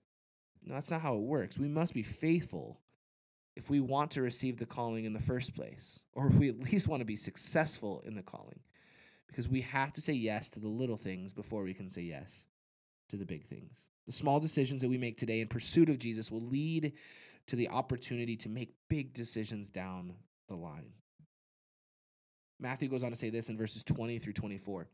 No, 0.62 0.74
that's 0.74 0.92
not 0.92 1.02
how 1.02 1.16
it 1.16 1.22
works. 1.22 1.58
We 1.58 1.70
must 1.70 1.94
be 1.94 2.04
faithful 2.04 2.82
if 3.56 3.70
we 3.70 3.80
want 3.80 4.12
to 4.12 4.22
receive 4.22 4.58
the 4.58 4.66
calling 4.66 5.06
in 5.06 5.14
the 5.14 5.20
first 5.20 5.56
place, 5.56 6.02
or 6.14 6.28
if 6.28 6.36
we 6.36 6.50
at 6.50 6.60
least 6.60 6.88
want 6.88 7.00
to 7.00 7.06
be 7.06 7.16
successful 7.16 8.04
in 8.06 8.16
the 8.16 8.22
calling, 8.22 8.60
because 9.26 9.48
we 9.48 9.62
have 9.62 9.94
to 9.94 10.02
say 10.02 10.14
yes 10.14 10.50
to 10.52 10.60
the 10.60 10.68
little 10.68 10.98
things 10.98 11.34
before 11.34 11.64
we 11.64 11.74
can 11.74 11.90
say 11.90 12.02
yes 12.02 12.46
to 13.10 13.16
the 13.16 13.26
big 13.26 13.46
things. 13.46 13.86
The 14.06 14.14
small 14.14 14.40
decisions 14.40 14.82
that 14.82 14.90
we 14.90 14.98
make 14.98 15.18
today 15.18 15.42
in 15.42 15.48
pursuit 15.48 15.90
of 15.90 15.98
Jesus 15.98 16.30
will 16.30 16.42
lead 16.42 16.94
to 17.48 17.56
the 17.56 17.70
opportunity 17.70 18.36
to 18.38 18.50
make 18.50 18.76
big 18.90 19.14
decisions 19.14 19.70
down 19.70 20.14
the 20.48 20.56
line. 20.56 20.92
Matthew 22.60 22.90
goes 22.90 23.04
on 23.04 23.12
to 23.12 23.16
say 23.16 23.30
this 23.30 23.50
in 23.50 23.58
verses 23.58 23.84
20 23.84 24.20
through 24.20 24.34
24. 24.34 24.88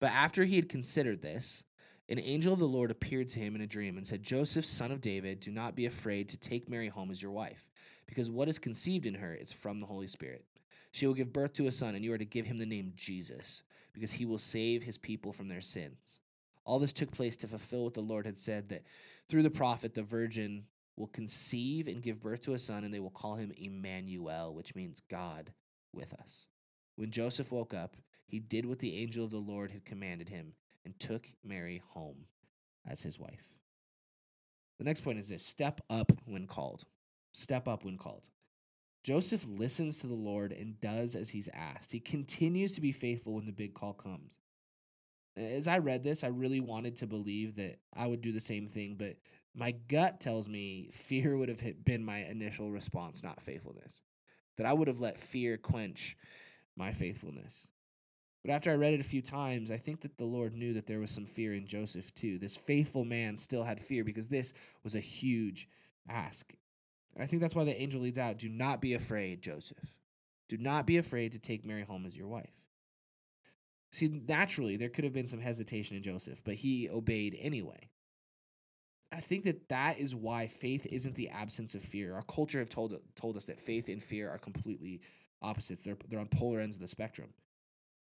But 0.00 0.12
after 0.12 0.44
he 0.44 0.56
had 0.56 0.68
considered 0.68 1.22
this, 1.22 1.64
an 2.08 2.18
angel 2.18 2.52
of 2.52 2.58
the 2.58 2.66
Lord 2.66 2.90
appeared 2.90 3.28
to 3.30 3.40
him 3.40 3.54
in 3.54 3.60
a 3.60 3.66
dream 3.66 3.96
and 3.96 4.06
said, 4.06 4.22
Joseph, 4.22 4.64
son 4.64 4.92
of 4.92 5.00
David, 5.00 5.40
do 5.40 5.50
not 5.50 5.74
be 5.74 5.86
afraid 5.86 6.28
to 6.28 6.38
take 6.38 6.68
Mary 6.68 6.88
home 6.88 7.10
as 7.10 7.20
your 7.22 7.32
wife, 7.32 7.68
because 8.06 8.30
what 8.30 8.48
is 8.48 8.58
conceived 8.58 9.06
in 9.06 9.14
her 9.14 9.34
is 9.34 9.52
from 9.52 9.80
the 9.80 9.86
Holy 9.86 10.06
Spirit. 10.06 10.44
She 10.92 11.06
will 11.06 11.14
give 11.14 11.32
birth 11.32 11.52
to 11.54 11.66
a 11.66 11.72
son, 11.72 11.94
and 11.94 12.04
you 12.04 12.12
are 12.12 12.18
to 12.18 12.24
give 12.24 12.46
him 12.46 12.58
the 12.58 12.66
name 12.66 12.92
Jesus, 12.94 13.62
because 13.92 14.12
he 14.12 14.24
will 14.24 14.38
save 14.38 14.84
his 14.84 14.98
people 14.98 15.32
from 15.32 15.48
their 15.48 15.60
sins. 15.60 16.20
All 16.64 16.78
this 16.78 16.92
took 16.92 17.10
place 17.10 17.36
to 17.38 17.48
fulfill 17.48 17.84
what 17.84 17.94
the 17.94 18.00
Lord 18.00 18.24
had 18.24 18.38
said 18.38 18.68
that 18.68 18.84
through 19.28 19.42
the 19.42 19.50
prophet, 19.50 19.94
the 19.94 20.02
virgin 20.02 20.64
will 20.96 21.06
conceive 21.08 21.86
and 21.86 22.02
give 22.02 22.22
birth 22.22 22.40
to 22.42 22.54
a 22.54 22.58
son, 22.58 22.84
and 22.84 22.92
they 22.92 23.00
will 23.00 23.10
call 23.10 23.36
him 23.36 23.52
Emmanuel, 23.56 24.54
which 24.54 24.74
means 24.74 25.02
God 25.10 25.52
with 25.92 26.14
us. 26.14 26.48
When 26.96 27.10
Joseph 27.10 27.52
woke 27.52 27.74
up, 27.74 27.96
he 28.26 28.38
did 28.38 28.66
what 28.66 28.78
the 28.78 28.96
angel 28.96 29.24
of 29.24 29.30
the 29.30 29.36
Lord 29.38 29.70
had 29.70 29.84
commanded 29.84 30.30
him 30.30 30.54
and 30.84 30.98
took 30.98 31.28
Mary 31.44 31.82
home 31.90 32.26
as 32.88 33.02
his 33.02 33.18
wife. 33.18 33.50
The 34.78 34.84
next 34.84 35.00
point 35.00 35.18
is 35.18 35.28
this 35.28 35.44
step 35.44 35.80
up 35.88 36.12
when 36.24 36.46
called. 36.46 36.84
Step 37.32 37.68
up 37.68 37.84
when 37.84 37.98
called. 37.98 38.28
Joseph 39.04 39.46
listens 39.48 39.98
to 39.98 40.06
the 40.06 40.14
Lord 40.14 40.52
and 40.52 40.80
does 40.80 41.14
as 41.14 41.30
he's 41.30 41.48
asked. 41.54 41.92
He 41.92 42.00
continues 42.00 42.72
to 42.72 42.80
be 42.80 42.92
faithful 42.92 43.34
when 43.34 43.46
the 43.46 43.52
big 43.52 43.74
call 43.74 43.92
comes. 43.92 44.38
As 45.36 45.68
I 45.68 45.78
read 45.78 46.02
this, 46.02 46.24
I 46.24 46.28
really 46.28 46.60
wanted 46.60 46.96
to 46.96 47.06
believe 47.06 47.56
that 47.56 47.78
I 47.94 48.06
would 48.06 48.20
do 48.20 48.32
the 48.32 48.40
same 48.40 48.68
thing, 48.68 48.96
but 48.98 49.16
my 49.56 49.72
gut 49.72 50.20
tells 50.20 50.48
me 50.48 50.90
fear 50.92 51.36
would 51.36 51.48
have 51.48 51.84
been 51.84 52.04
my 52.04 52.18
initial 52.18 52.70
response, 52.70 53.22
not 53.22 53.40
faithfulness. 53.42 54.02
That 54.58 54.66
I 54.66 54.72
would 54.72 54.88
have 54.88 55.00
let 55.00 55.18
fear 55.18 55.56
quench 55.56 56.16
my 56.76 56.92
faithfulness. 56.92 57.66
But 58.44 58.52
after 58.52 58.70
I 58.70 58.74
read 58.74 58.94
it 58.94 59.00
a 59.00 59.04
few 59.04 59.22
times, 59.22 59.70
I 59.70 59.78
think 59.78 60.02
that 60.02 60.18
the 60.18 60.24
Lord 60.24 60.54
knew 60.54 60.74
that 60.74 60.86
there 60.86 61.00
was 61.00 61.10
some 61.10 61.26
fear 61.26 61.54
in 61.54 61.66
Joseph 61.66 62.14
too. 62.14 62.38
This 62.38 62.56
faithful 62.56 63.04
man 63.04 63.38
still 63.38 63.64
had 63.64 63.80
fear 63.80 64.04
because 64.04 64.28
this 64.28 64.54
was 64.84 64.94
a 64.94 65.00
huge 65.00 65.68
ask. 66.08 66.52
And 67.14 67.24
I 67.24 67.26
think 67.26 67.40
that's 67.40 67.54
why 67.54 67.64
the 67.64 67.80
angel 67.80 68.02
leads 68.02 68.18
out 68.18 68.38
Do 68.38 68.48
not 68.48 68.80
be 68.80 68.94
afraid, 68.94 69.42
Joseph. 69.42 69.96
Do 70.48 70.58
not 70.58 70.86
be 70.86 70.98
afraid 70.98 71.32
to 71.32 71.38
take 71.38 71.64
Mary 71.64 71.82
home 71.82 72.06
as 72.06 72.16
your 72.16 72.28
wife. 72.28 72.52
See, 73.90 74.08
naturally, 74.28 74.76
there 74.76 74.90
could 74.90 75.04
have 75.04 75.14
been 75.14 75.26
some 75.26 75.40
hesitation 75.40 75.96
in 75.96 76.02
Joseph, 76.02 76.42
but 76.44 76.54
he 76.54 76.88
obeyed 76.88 77.36
anyway. 77.40 77.88
I 79.12 79.20
think 79.20 79.44
that 79.44 79.68
that 79.68 79.98
is 79.98 80.14
why 80.14 80.48
faith 80.48 80.86
isn't 80.86 81.14
the 81.14 81.28
absence 81.28 81.74
of 81.74 81.82
fear. 81.82 82.14
Our 82.14 82.22
culture 82.22 82.58
have 82.58 82.68
told 82.68 82.98
told 83.14 83.36
us 83.36 83.44
that 83.46 83.60
faith 83.60 83.88
and 83.88 84.02
fear 84.02 84.28
are 84.28 84.38
completely 84.38 85.00
opposites. 85.42 85.82
They're 85.82 85.96
they're 86.08 86.20
on 86.20 86.28
polar 86.28 86.60
ends 86.60 86.76
of 86.76 86.82
the 86.82 86.88
spectrum. 86.88 87.28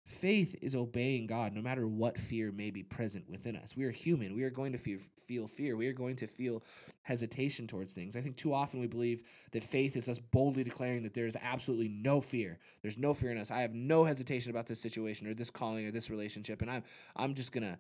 Faith 0.09 0.57
is 0.63 0.75
obeying 0.75 1.27
God 1.27 1.53
no 1.53 1.61
matter 1.61 1.87
what 1.87 2.17
fear 2.17 2.51
may 2.51 2.71
be 2.71 2.83
present 2.83 3.29
within 3.29 3.55
us. 3.55 3.77
We 3.77 3.85
are 3.85 3.91
human. 3.91 4.35
We 4.35 4.43
are 4.43 4.51
going 4.51 4.73
to 4.73 4.79
feel, 4.79 5.01
feel 5.27 5.47
fear. 5.47 5.77
We 5.77 5.87
are 5.87 5.93
going 5.93 6.17
to 6.17 6.27
feel 6.27 6.63
hesitation 7.03 7.67
towards 7.67 7.93
things. 7.93 8.17
I 8.17 8.23
think 8.23 8.37
too 8.37 8.55
often 8.55 8.81
we 8.81 8.87
believe 8.87 9.23
that 9.53 9.63
faith 9.63 9.99
is 9.99 10.09
us 10.09 10.19
boldly 10.19 10.65
declaring 10.65 11.03
that 11.03 11.13
there 11.13 11.27
is 11.27 11.37
absolutely 11.43 11.89
no 11.89 12.23
fear. 12.23 12.59
There's 12.81 12.97
no 12.97 13.13
fear 13.13 13.31
in 13.31 13.37
us. 13.37 13.51
I 13.51 13.61
have 13.61 13.75
no 13.75 14.05
hesitation 14.05 14.51
about 14.51 14.67
this 14.67 14.81
situation 14.81 15.27
or 15.27 15.35
this 15.35 15.51
calling 15.51 15.87
or 15.87 15.91
this 15.91 16.09
relationship, 16.09 16.63
and 16.63 16.71
I'm 16.71 16.85
I'm 17.15 17.35
just 17.35 17.53
gonna 17.53 17.77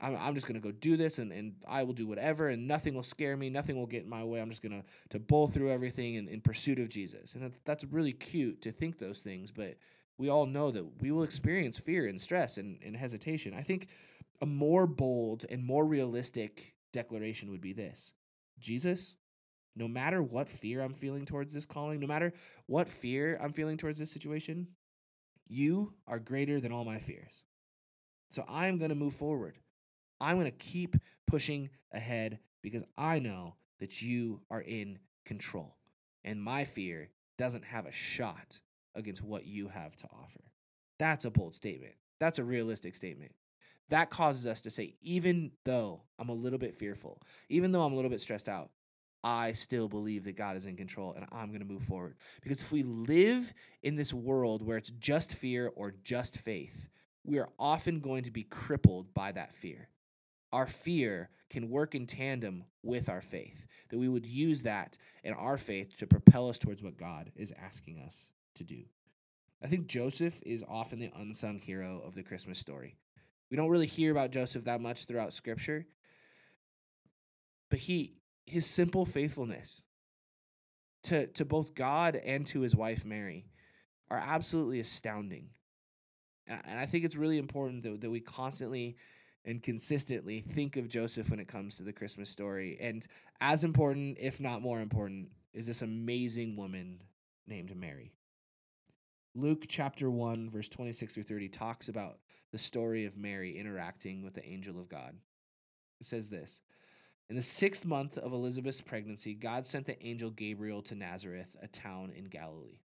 I'm, 0.00 0.16
I'm 0.16 0.34
just 0.34 0.46
gonna 0.46 0.60
go 0.60 0.72
do 0.72 0.96
this 0.96 1.18
and, 1.18 1.32
and 1.32 1.54
I 1.68 1.82
will 1.82 1.92
do 1.92 2.06
whatever 2.06 2.48
and 2.48 2.66
nothing 2.66 2.94
will 2.94 3.02
scare 3.02 3.36
me, 3.36 3.50
nothing 3.50 3.76
will 3.76 3.86
get 3.86 4.04
in 4.04 4.08
my 4.08 4.24
way. 4.24 4.40
I'm 4.40 4.50
just 4.50 4.62
gonna 4.62 4.82
to 5.10 5.18
bowl 5.18 5.48
through 5.48 5.70
everything 5.70 6.14
in, 6.14 6.28
in 6.28 6.40
pursuit 6.40 6.78
of 6.78 6.88
Jesus. 6.88 7.34
And 7.34 7.44
that, 7.44 7.52
that's 7.64 7.84
really 7.84 8.12
cute 8.12 8.62
to 8.62 8.72
think 8.72 8.98
those 8.98 9.20
things, 9.20 9.50
but 9.50 9.76
we 10.18 10.28
all 10.28 10.46
know 10.46 10.70
that 10.70 11.00
we 11.00 11.10
will 11.10 11.22
experience 11.22 11.78
fear 11.78 12.06
and 12.06 12.20
stress 12.20 12.58
and, 12.58 12.78
and 12.84 12.96
hesitation. 12.96 13.54
I 13.54 13.62
think 13.62 13.88
a 14.40 14.46
more 14.46 14.86
bold 14.86 15.44
and 15.50 15.64
more 15.64 15.86
realistic 15.86 16.74
declaration 16.92 17.50
would 17.50 17.60
be 17.60 17.72
this 17.72 18.12
Jesus, 18.58 19.16
no 19.74 19.88
matter 19.88 20.22
what 20.22 20.48
fear 20.48 20.82
I'm 20.82 20.94
feeling 20.94 21.24
towards 21.24 21.54
this 21.54 21.66
calling, 21.66 22.00
no 22.00 22.06
matter 22.06 22.32
what 22.66 22.88
fear 22.88 23.38
I'm 23.42 23.52
feeling 23.52 23.76
towards 23.76 23.98
this 23.98 24.10
situation, 24.10 24.68
you 25.48 25.94
are 26.06 26.18
greater 26.18 26.60
than 26.60 26.72
all 26.72 26.84
my 26.84 26.98
fears. 26.98 27.42
So 28.30 28.44
I'm 28.48 28.78
going 28.78 28.90
to 28.90 28.94
move 28.94 29.14
forward. 29.14 29.58
I'm 30.22 30.36
going 30.36 30.50
to 30.50 30.52
keep 30.52 30.96
pushing 31.26 31.68
ahead 31.92 32.38
because 32.62 32.84
I 32.96 33.18
know 33.18 33.56
that 33.80 34.00
you 34.00 34.40
are 34.50 34.60
in 34.60 35.00
control. 35.24 35.76
And 36.24 36.40
my 36.40 36.64
fear 36.64 37.10
doesn't 37.36 37.64
have 37.64 37.86
a 37.86 37.92
shot 37.92 38.60
against 38.94 39.22
what 39.22 39.46
you 39.46 39.68
have 39.68 39.96
to 39.96 40.06
offer. 40.06 40.40
That's 40.98 41.24
a 41.24 41.30
bold 41.30 41.56
statement. 41.56 41.94
That's 42.20 42.38
a 42.38 42.44
realistic 42.44 42.94
statement. 42.94 43.32
That 43.88 44.10
causes 44.10 44.46
us 44.46 44.60
to 44.62 44.70
say, 44.70 44.94
even 45.02 45.50
though 45.64 46.02
I'm 46.20 46.28
a 46.28 46.34
little 46.34 46.58
bit 46.58 46.76
fearful, 46.76 47.20
even 47.48 47.72
though 47.72 47.82
I'm 47.82 47.92
a 47.92 47.96
little 47.96 48.10
bit 48.10 48.20
stressed 48.20 48.48
out, 48.48 48.70
I 49.24 49.52
still 49.52 49.88
believe 49.88 50.24
that 50.24 50.36
God 50.36 50.56
is 50.56 50.66
in 50.66 50.76
control 50.76 51.14
and 51.14 51.26
I'm 51.32 51.48
going 51.48 51.60
to 51.60 51.66
move 51.66 51.82
forward. 51.82 52.14
Because 52.42 52.62
if 52.62 52.70
we 52.70 52.84
live 52.84 53.52
in 53.82 53.96
this 53.96 54.14
world 54.14 54.62
where 54.62 54.76
it's 54.76 54.92
just 54.92 55.34
fear 55.34 55.72
or 55.74 55.94
just 56.04 56.38
faith, 56.38 56.88
we 57.24 57.38
are 57.38 57.48
often 57.58 57.98
going 57.98 58.22
to 58.24 58.30
be 58.30 58.44
crippled 58.44 59.12
by 59.14 59.32
that 59.32 59.52
fear. 59.52 59.88
Our 60.52 60.66
fear 60.66 61.30
can 61.50 61.70
work 61.70 61.94
in 61.94 62.06
tandem 62.06 62.64
with 62.82 63.08
our 63.08 63.20
faith, 63.20 63.66
that 63.90 63.98
we 63.98 64.08
would 64.08 64.26
use 64.26 64.62
that 64.62 64.98
and 65.22 65.34
our 65.34 65.58
faith 65.58 65.96
to 65.98 66.06
propel 66.06 66.48
us 66.48 66.58
towards 66.58 66.82
what 66.82 66.96
God 66.96 67.30
is 67.36 67.52
asking 67.62 67.98
us 67.98 68.30
to 68.54 68.64
do. 68.64 68.84
I 69.62 69.68
think 69.68 69.86
Joseph 69.86 70.42
is 70.44 70.64
often 70.68 70.98
the 70.98 71.12
unsung 71.16 71.58
hero 71.58 72.02
of 72.04 72.14
the 72.14 72.22
Christmas 72.22 72.58
story. 72.58 72.96
We 73.50 73.56
don't 73.56 73.68
really 73.68 73.86
hear 73.86 74.10
about 74.10 74.32
Joseph 74.32 74.64
that 74.64 74.80
much 74.80 75.04
throughout 75.04 75.32
scripture. 75.32 75.86
But 77.68 77.80
he 77.80 78.16
his 78.44 78.66
simple 78.66 79.06
faithfulness 79.06 79.82
to 81.04 81.26
to 81.28 81.44
both 81.44 81.74
God 81.74 82.16
and 82.16 82.44
to 82.46 82.60
his 82.60 82.74
wife 82.74 83.04
Mary 83.04 83.46
are 84.10 84.18
absolutely 84.18 84.80
astounding. 84.80 85.50
And, 86.46 86.78
I 86.78 86.86
think 86.86 87.04
it's 87.04 87.16
really 87.16 87.38
important 87.38 87.82
that, 87.84 88.00
that 88.00 88.10
we 88.10 88.20
constantly 88.20 88.96
and 89.44 89.62
consistently 89.62 90.40
think 90.40 90.76
of 90.76 90.88
Joseph 90.88 91.30
when 91.30 91.40
it 91.40 91.48
comes 91.48 91.76
to 91.76 91.82
the 91.82 91.92
Christmas 91.92 92.30
story. 92.30 92.78
And 92.80 93.06
as 93.40 93.64
important, 93.64 94.18
if 94.20 94.40
not 94.40 94.62
more 94.62 94.80
important, 94.80 95.30
is 95.52 95.66
this 95.66 95.82
amazing 95.82 96.56
woman 96.56 97.02
named 97.46 97.74
Mary. 97.76 98.12
Luke 99.34 99.64
chapter 99.68 100.10
1, 100.10 100.50
verse 100.50 100.68
26 100.68 101.14
through 101.14 101.22
30 101.22 101.48
talks 101.48 101.88
about 101.88 102.18
the 102.52 102.58
story 102.58 103.04
of 103.06 103.16
Mary 103.16 103.58
interacting 103.58 104.22
with 104.22 104.34
the 104.34 104.44
angel 104.44 104.78
of 104.78 104.88
God. 104.88 105.16
It 106.00 106.06
says 106.06 106.28
this 106.28 106.60
In 107.30 107.36
the 107.36 107.42
sixth 107.42 107.84
month 107.84 108.18
of 108.18 108.32
Elizabeth's 108.32 108.80
pregnancy, 108.80 109.34
God 109.34 109.64
sent 109.64 109.86
the 109.86 110.00
angel 110.06 110.30
Gabriel 110.30 110.82
to 110.82 110.94
Nazareth, 110.94 111.56
a 111.62 111.66
town 111.66 112.12
in 112.14 112.26
Galilee, 112.26 112.80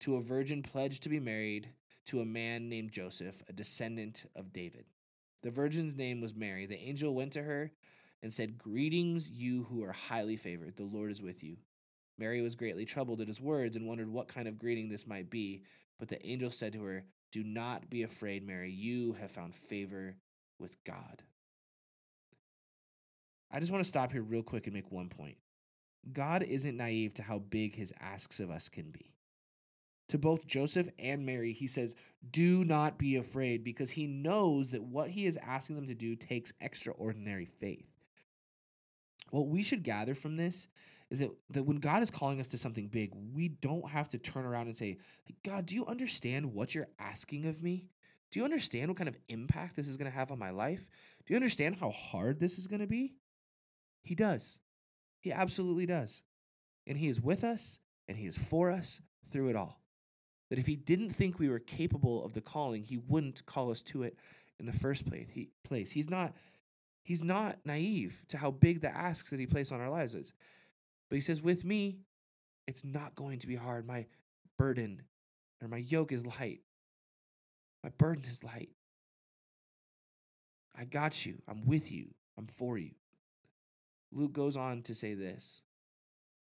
to 0.00 0.16
a 0.16 0.22
virgin 0.22 0.62
pledged 0.62 1.02
to 1.04 1.08
be 1.08 1.20
married 1.20 1.70
to 2.06 2.20
a 2.20 2.26
man 2.26 2.68
named 2.68 2.92
Joseph, 2.92 3.42
a 3.48 3.52
descendant 3.52 4.24
of 4.34 4.52
David. 4.52 4.84
The 5.44 5.50
virgin's 5.50 5.94
name 5.94 6.22
was 6.22 6.34
Mary. 6.34 6.64
The 6.64 6.80
angel 6.80 7.14
went 7.14 7.34
to 7.34 7.42
her 7.42 7.70
and 8.22 8.32
said, 8.32 8.56
Greetings, 8.56 9.30
you 9.30 9.64
who 9.64 9.84
are 9.84 9.92
highly 9.92 10.36
favored. 10.36 10.76
The 10.76 10.84
Lord 10.84 11.12
is 11.12 11.20
with 11.20 11.44
you. 11.44 11.58
Mary 12.18 12.40
was 12.40 12.54
greatly 12.54 12.86
troubled 12.86 13.20
at 13.20 13.28
his 13.28 13.42
words 13.42 13.76
and 13.76 13.86
wondered 13.86 14.08
what 14.08 14.26
kind 14.26 14.48
of 14.48 14.58
greeting 14.58 14.88
this 14.88 15.06
might 15.06 15.28
be. 15.28 15.62
But 15.98 16.08
the 16.08 16.26
angel 16.26 16.50
said 16.50 16.72
to 16.72 16.82
her, 16.84 17.04
Do 17.30 17.44
not 17.44 17.90
be 17.90 18.02
afraid, 18.02 18.46
Mary. 18.46 18.72
You 18.72 19.12
have 19.20 19.30
found 19.30 19.54
favor 19.54 20.16
with 20.58 20.82
God. 20.84 21.22
I 23.52 23.60
just 23.60 23.70
want 23.70 23.84
to 23.84 23.88
stop 23.88 24.12
here 24.12 24.22
real 24.22 24.42
quick 24.42 24.66
and 24.66 24.74
make 24.74 24.90
one 24.90 25.10
point. 25.10 25.36
God 26.10 26.42
isn't 26.42 26.76
naive 26.76 27.12
to 27.14 27.22
how 27.22 27.38
big 27.38 27.76
his 27.76 27.92
asks 28.00 28.40
of 28.40 28.50
us 28.50 28.70
can 28.70 28.90
be. 28.90 29.14
To 30.08 30.18
both 30.18 30.46
Joseph 30.46 30.88
and 30.98 31.24
Mary, 31.24 31.52
he 31.52 31.66
says, 31.66 31.94
Do 32.30 32.64
not 32.64 32.98
be 32.98 33.16
afraid, 33.16 33.64
because 33.64 33.92
he 33.92 34.06
knows 34.06 34.70
that 34.70 34.82
what 34.82 35.10
he 35.10 35.26
is 35.26 35.38
asking 35.42 35.76
them 35.76 35.86
to 35.86 35.94
do 35.94 36.14
takes 36.14 36.52
extraordinary 36.60 37.46
faith. 37.46 37.86
What 39.30 39.48
we 39.48 39.62
should 39.62 39.82
gather 39.82 40.14
from 40.14 40.36
this 40.36 40.68
is 41.10 41.20
that, 41.20 41.30
that 41.50 41.64
when 41.64 41.78
God 41.78 42.02
is 42.02 42.10
calling 42.10 42.40
us 42.40 42.48
to 42.48 42.58
something 42.58 42.88
big, 42.88 43.12
we 43.34 43.48
don't 43.48 43.88
have 43.88 44.08
to 44.10 44.18
turn 44.18 44.44
around 44.44 44.66
and 44.66 44.76
say, 44.76 44.98
God, 45.42 45.66
do 45.66 45.74
you 45.74 45.86
understand 45.86 46.52
what 46.52 46.74
you're 46.74 46.88
asking 46.98 47.46
of 47.46 47.62
me? 47.62 47.86
Do 48.30 48.40
you 48.40 48.44
understand 48.44 48.88
what 48.88 48.96
kind 48.96 49.08
of 49.08 49.16
impact 49.28 49.76
this 49.76 49.88
is 49.88 49.96
going 49.96 50.10
to 50.10 50.16
have 50.16 50.32
on 50.32 50.38
my 50.38 50.50
life? 50.50 50.88
Do 51.24 51.32
you 51.32 51.36
understand 51.36 51.76
how 51.76 51.90
hard 51.90 52.40
this 52.40 52.58
is 52.58 52.66
going 52.66 52.80
to 52.80 52.86
be? 52.86 53.14
He 54.02 54.14
does. 54.14 54.58
He 55.20 55.32
absolutely 55.32 55.86
does. 55.86 56.22
And 56.86 56.98
He 56.98 57.08
is 57.08 57.20
with 57.20 57.44
us 57.44 57.78
and 58.08 58.18
He 58.18 58.26
is 58.26 58.36
for 58.36 58.70
us 58.70 59.00
through 59.30 59.48
it 59.48 59.56
all. 59.56 59.83
That 60.50 60.58
if 60.58 60.66
He 60.66 60.76
didn't 60.76 61.10
think 61.10 61.38
we 61.38 61.48
were 61.48 61.58
capable 61.58 62.24
of 62.24 62.32
the 62.32 62.40
calling, 62.40 62.82
He 62.82 62.98
wouldn't 62.98 63.46
call 63.46 63.70
us 63.70 63.82
to 63.84 64.02
it 64.02 64.18
in 64.58 64.66
the 64.66 64.72
first 64.72 65.06
place. 65.06 65.28
He, 65.30 65.50
place. 65.64 65.92
He's 65.92 66.10
not. 66.10 66.34
He's 67.02 67.22
not 67.22 67.58
naive 67.66 68.22
to 68.28 68.38
how 68.38 68.50
big 68.50 68.80
the 68.80 68.88
asks 68.88 69.28
that 69.28 69.38
he 69.38 69.44
placed 69.46 69.70
on 69.72 69.80
our 69.82 69.90
lives 69.90 70.14
is. 70.14 70.32
But 71.10 71.16
he 71.16 71.20
says, 71.20 71.42
with 71.42 71.62
me, 71.62 71.98
it's 72.66 72.82
not 72.82 73.14
going 73.14 73.40
to 73.40 73.46
be 73.46 73.56
hard. 73.56 73.86
My 73.86 74.06
burden 74.56 75.02
or 75.60 75.68
my 75.68 75.76
yoke 75.76 76.12
is 76.12 76.24
light. 76.24 76.60
My 77.82 77.90
burden 77.90 78.24
is 78.26 78.42
light. 78.42 78.70
I 80.76 80.84
got 80.84 81.26
you. 81.26 81.42
I'm 81.46 81.66
with 81.66 81.92
you. 81.92 82.14
I'm 82.38 82.46
for 82.46 82.78
you. 82.78 82.92
Luke 84.12 84.32
goes 84.32 84.56
on 84.56 84.82
to 84.82 84.94
say 84.94 85.14
this. 85.14 85.60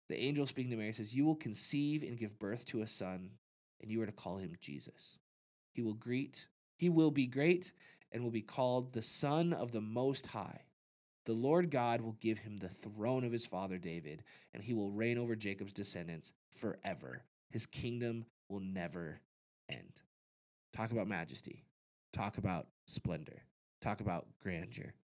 The 0.08 0.18
angel 0.18 0.46
speaking 0.46 0.72
to 0.72 0.76
Mary 0.76 0.92
says, 0.92 1.14
You 1.14 1.24
will 1.24 1.36
conceive 1.36 2.02
and 2.02 2.18
give 2.18 2.38
birth 2.38 2.64
to 2.66 2.82
a 2.82 2.86
son, 2.86 3.30
and 3.80 3.90
you 3.90 4.00
are 4.02 4.06
to 4.06 4.12
call 4.12 4.38
him 4.38 4.56
Jesus. 4.60 5.18
He 5.72 5.82
will 5.82 5.94
greet, 5.94 6.46
he 6.76 6.88
will 6.88 7.10
be 7.10 7.26
great, 7.26 7.72
and 8.12 8.22
will 8.22 8.30
be 8.30 8.42
called 8.42 8.92
the 8.92 9.02
Son 9.02 9.52
of 9.52 9.72
the 9.72 9.80
Most 9.80 10.28
High. 10.28 10.62
The 11.26 11.32
Lord 11.32 11.70
God 11.70 12.00
will 12.00 12.16
give 12.20 12.38
him 12.38 12.58
the 12.58 12.68
throne 12.68 13.24
of 13.24 13.32
his 13.32 13.46
father 13.46 13.78
David, 13.78 14.24
and 14.52 14.62
he 14.62 14.74
will 14.74 14.90
reign 14.90 15.18
over 15.18 15.36
Jacob's 15.36 15.72
descendants 15.72 16.32
forever. 16.56 17.22
His 17.50 17.66
kingdom 17.66 18.24
will 18.48 18.60
never 18.60 19.20
end. 19.68 20.02
Talk 20.72 20.92
about 20.92 21.08
majesty. 21.08 21.64
Talk 22.12 22.38
about 22.38 22.66
splendor. 22.86 23.42
Talk 23.80 24.00
about 24.00 24.26
grandeur. 24.42 24.94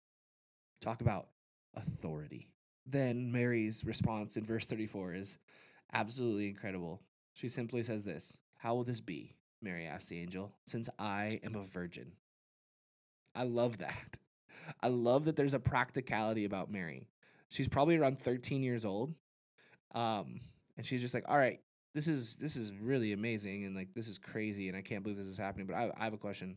Talk 0.81 1.01
about 1.01 1.29
authority. 1.75 2.49
Then 2.87 3.33
Mary's 3.33 3.85
response 3.85 4.37
in 4.37 4.45
verse 4.45 4.67
34 4.67 5.15
is 5.15 5.37
absolutely 5.93 6.49
incredible. 6.49 7.03
She 7.35 7.49
simply 7.49 7.83
says 7.83 8.05
this 8.05 8.39
How 8.57 8.75
will 8.75 8.85
this 8.85 9.01
be? 9.01 9.35
Mary 9.63 9.87
asked 9.87 10.09
the 10.09 10.21
angel, 10.21 10.53
since 10.67 10.89
I 10.99 11.41
am 11.43 11.55
a 11.55 11.63
virgin. 11.63 12.13
I 13.35 13.45
love 13.45 13.79
that. 13.79 14.19
I 14.83 14.89
love 14.89 15.27
that 15.27 15.37
there's 15.37 15.55
a 15.55 15.59
practicality 15.61 16.45
about 16.45 16.71
Mary. 16.71 17.09
She's 17.49 17.69
probably 17.69 17.97
around 17.97 18.19
13 18.19 18.63
years 18.63 18.85
old. 18.85 19.15
Um, 19.95 20.41
and 20.77 20.85
she's 20.85 21.01
just 21.01 21.15
like, 21.15 21.25
all 21.29 21.39
right, 21.39 21.61
this 21.95 22.09
is 22.09 22.35
this 22.35 22.57
is 22.57 22.75
really 22.75 23.15
amazing 23.15 23.65
and 23.65 23.75
like 23.75 23.95
this 23.95 24.07
is 24.07 24.19
crazy 24.19 24.69
and 24.69 24.77
I 24.77 24.83
can't 24.83 25.03
believe 25.03 25.17
this 25.17 25.27
is 25.27 25.39
happening. 25.39 25.67
But 25.67 25.77
I, 25.77 25.91
I 25.97 26.05
have 26.05 26.13
a 26.13 26.19
question. 26.19 26.57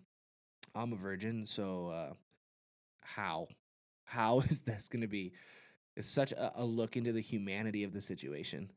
I'm 0.76 0.94
a 0.94 0.98
virgin, 0.98 1.46
so 1.46 1.88
uh, 1.88 2.14
how 3.02 3.48
how 4.04 4.40
is 4.50 4.62
this 4.62 4.90
to 4.90 5.08
be? 5.08 5.34
It's 5.96 6.10
such 6.10 6.32
a, 6.32 6.54
a 6.56 6.66
look 6.66 6.98
into 6.98 7.12
the 7.12 7.22
humanity 7.22 7.84
of 7.84 7.94
the 7.94 8.02
situation 8.02 8.72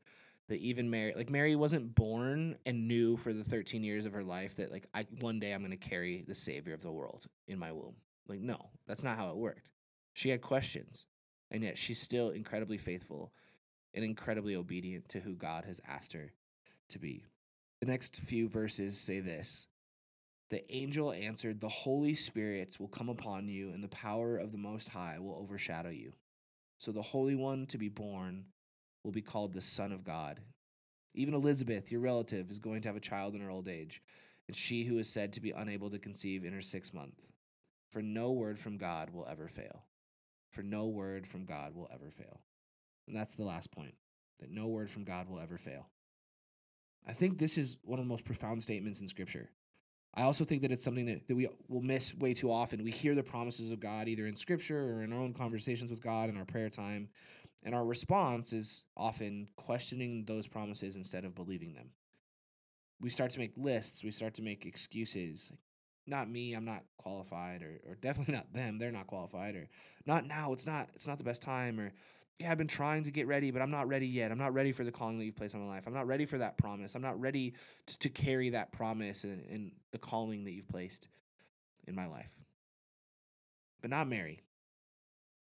that 0.49 0.59
even 0.59 0.89
Mary, 0.89 1.13
like 1.15 1.29
Mary, 1.29 1.55
wasn't 1.55 1.95
born 1.95 2.57
and 2.65 2.87
knew 2.87 3.15
for 3.15 3.33
the 3.33 3.43
13 3.43 3.83
years 3.83 4.05
of 4.05 4.13
her 4.13 4.23
life 4.23 4.57
that 4.57 4.71
like 4.71 4.87
I 4.93 5.05
one 5.19 5.39
day 5.39 5.53
I'm 5.53 5.61
going 5.61 5.71
to 5.71 5.77
carry 5.77 6.23
the 6.27 6.35
Savior 6.35 6.73
of 6.73 6.83
the 6.83 6.91
world 6.91 7.25
in 7.47 7.57
my 7.59 7.71
womb. 7.71 7.95
Like 8.27 8.41
no, 8.41 8.69
that's 8.87 9.03
not 9.03 9.17
how 9.17 9.29
it 9.29 9.37
worked. 9.37 9.69
She 10.13 10.29
had 10.29 10.41
questions, 10.41 11.05
and 11.49 11.63
yet 11.63 11.77
she's 11.77 12.01
still 12.01 12.29
incredibly 12.29 12.77
faithful 12.77 13.31
and 13.93 14.03
incredibly 14.03 14.55
obedient 14.55 15.09
to 15.09 15.19
who 15.19 15.35
God 15.35 15.65
has 15.65 15.79
asked 15.87 16.13
her 16.13 16.33
to 16.89 16.99
be. 16.99 17.25
The 17.79 17.87
next 17.87 18.17
few 18.17 18.47
verses 18.47 18.97
say 18.99 19.19
this 19.19 19.67
The 20.49 20.63
angel 20.73 21.11
answered, 21.11 21.59
The 21.59 21.69
Holy 21.69 22.13
Spirit 22.13 22.77
will 22.79 22.87
come 22.87 23.09
upon 23.09 23.47
you, 23.47 23.71
and 23.71 23.83
the 23.83 23.89
power 23.89 24.37
of 24.37 24.51
the 24.51 24.57
Most 24.57 24.89
High 24.89 25.19
will 25.19 25.35
overshadow 25.35 25.89
you. 25.89 26.13
So 26.79 26.91
the 26.91 27.01
Holy 27.01 27.35
One 27.35 27.65
to 27.67 27.77
be 27.77 27.89
born 27.89 28.45
will 29.03 29.11
be 29.11 29.21
called 29.21 29.53
the 29.53 29.61
Son 29.61 29.91
of 29.91 30.03
God. 30.03 30.39
Even 31.13 31.33
Elizabeth, 31.33 31.91
your 31.91 32.01
relative, 32.01 32.49
is 32.49 32.59
going 32.59 32.81
to 32.81 32.89
have 32.89 32.95
a 32.95 33.01
child 33.01 33.35
in 33.35 33.41
her 33.41 33.49
old 33.49 33.67
age, 33.67 34.01
and 34.47 34.55
she 34.55 34.85
who 34.85 34.97
is 34.97 35.09
said 35.09 35.31
to 35.33 35.41
be 35.41 35.51
unable 35.51 35.89
to 35.89 35.99
conceive 35.99 36.43
in 36.43 36.53
her 36.53 36.61
sixth 36.61 36.93
month. 36.93 37.21
For 37.91 38.01
no 38.01 38.31
word 38.31 38.57
from 38.57 38.77
God 38.77 39.11
will 39.11 39.27
ever 39.29 39.47
fail. 39.47 39.83
For 40.49 40.63
no 40.63 40.85
word 40.87 41.27
from 41.27 41.45
God 41.45 41.75
will 41.75 41.89
ever 41.93 42.09
fail. 42.09 42.41
And 43.07 43.15
that's 43.15 43.35
the 43.35 43.43
last 43.43 43.71
point 43.71 43.95
that 44.39 44.49
no 44.49 44.67
word 44.67 44.89
from 44.89 45.03
God 45.03 45.29
will 45.29 45.39
ever 45.39 45.57
fail. 45.57 45.87
I 47.07 47.13
think 47.13 47.37
this 47.37 47.57
is 47.57 47.77
one 47.83 47.99
of 47.99 48.05
the 48.05 48.09
most 48.09 48.25
profound 48.25 48.63
statements 48.63 48.99
in 49.01 49.07
Scripture. 49.07 49.49
I 50.15 50.23
also 50.23 50.45
think 50.45 50.61
that 50.61 50.71
it's 50.71 50.83
something 50.83 51.07
that, 51.07 51.27
that 51.27 51.35
we 51.35 51.47
will 51.67 51.81
miss 51.81 52.15
way 52.15 52.33
too 52.33 52.51
often. 52.51 52.83
We 52.83 52.91
hear 52.91 53.15
the 53.15 53.23
promises 53.23 53.71
of 53.71 53.79
God 53.79 54.07
either 54.07 54.27
in 54.27 54.35
Scripture 54.35 54.79
or 54.79 55.03
in 55.03 55.11
our 55.11 55.19
own 55.19 55.33
conversations 55.33 55.91
with 55.91 56.01
God 56.01 56.29
in 56.29 56.37
our 56.37 56.45
prayer 56.45 56.69
time, 56.69 57.09
and 57.63 57.73
our 57.73 57.85
response 57.85 58.53
is 58.53 58.85
often 58.97 59.47
questioning 59.55 60.25
those 60.25 60.47
promises 60.47 60.95
instead 60.95 61.25
of 61.25 61.35
believing 61.35 61.73
them. 61.73 61.91
We 62.99 63.09
start 63.09 63.31
to 63.31 63.39
make 63.39 63.53
lists, 63.57 64.03
we 64.03 64.11
start 64.11 64.33
to 64.35 64.41
make 64.41 64.65
excuses. 64.65 65.49
Like, 65.49 65.59
not 66.05 66.29
me, 66.29 66.53
I'm 66.53 66.65
not 66.65 66.83
qualified, 66.97 67.61
or, 67.61 67.79
or 67.87 67.95
definitely 67.95 68.33
not 68.35 68.53
them, 68.53 68.77
they're 68.77 68.91
not 68.91 69.07
qualified, 69.07 69.55
or 69.55 69.69
not 70.05 70.25
now, 70.25 70.53
it's 70.53 70.65
not, 70.65 70.89
it's 70.93 71.07
not 71.07 71.17
the 71.17 71.23
best 71.23 71.41
time, 71.41 71.79
or 71.79 71.93
yeah, 72.39 72.51
I've 72.51 72.57
been 72.57 72.67
trying 72.67 73.03
to 73.03 73.11
get 73.11 73.27
ready, 73.27 73.51
but 73.51 73.61
I'm 73.61 73.71
not 73.71 73.87
ready 73.87 74.07
yet. 74.07 74.31
I'm 74.31 74.37
not 74.37 74.53
ready 74.53 74.71
for 74.71 74.83
the 74.83 74.91
calling 74.91 75.19
that 75.19 75.25
you've 75.25 75.35
placed 75.35 75.55
on 75.55 75.61
my 75.61 75.67
life. 75.67 75.85
I'm 75.85 75.93
not 75.93 76.07
ready 76.07 76.25
for 76.25 76.39
that 76.39 76.57
promise. 76.57 76.95
I'm 76.95 77.01
not 77.01 77.19
ready 77.19 77.53
to, 77.85 77.99
to 77.99 78.09
carry 78.09 78.49
that 78.49 78.71
promise 78.71 79.23
and, 79.23 79.45
and 79.49 79.71
the 79.91 79.99
calling 79.99 80.43
that 80.45 80.51
you've 80.51 80.67
placed 80.67 81.07
in 81.87 81.95
my 81.95 82.07
life. 82.07 82.33
But 83.81 83.91
not 83.91 84.07
Mary. 84.07 84.41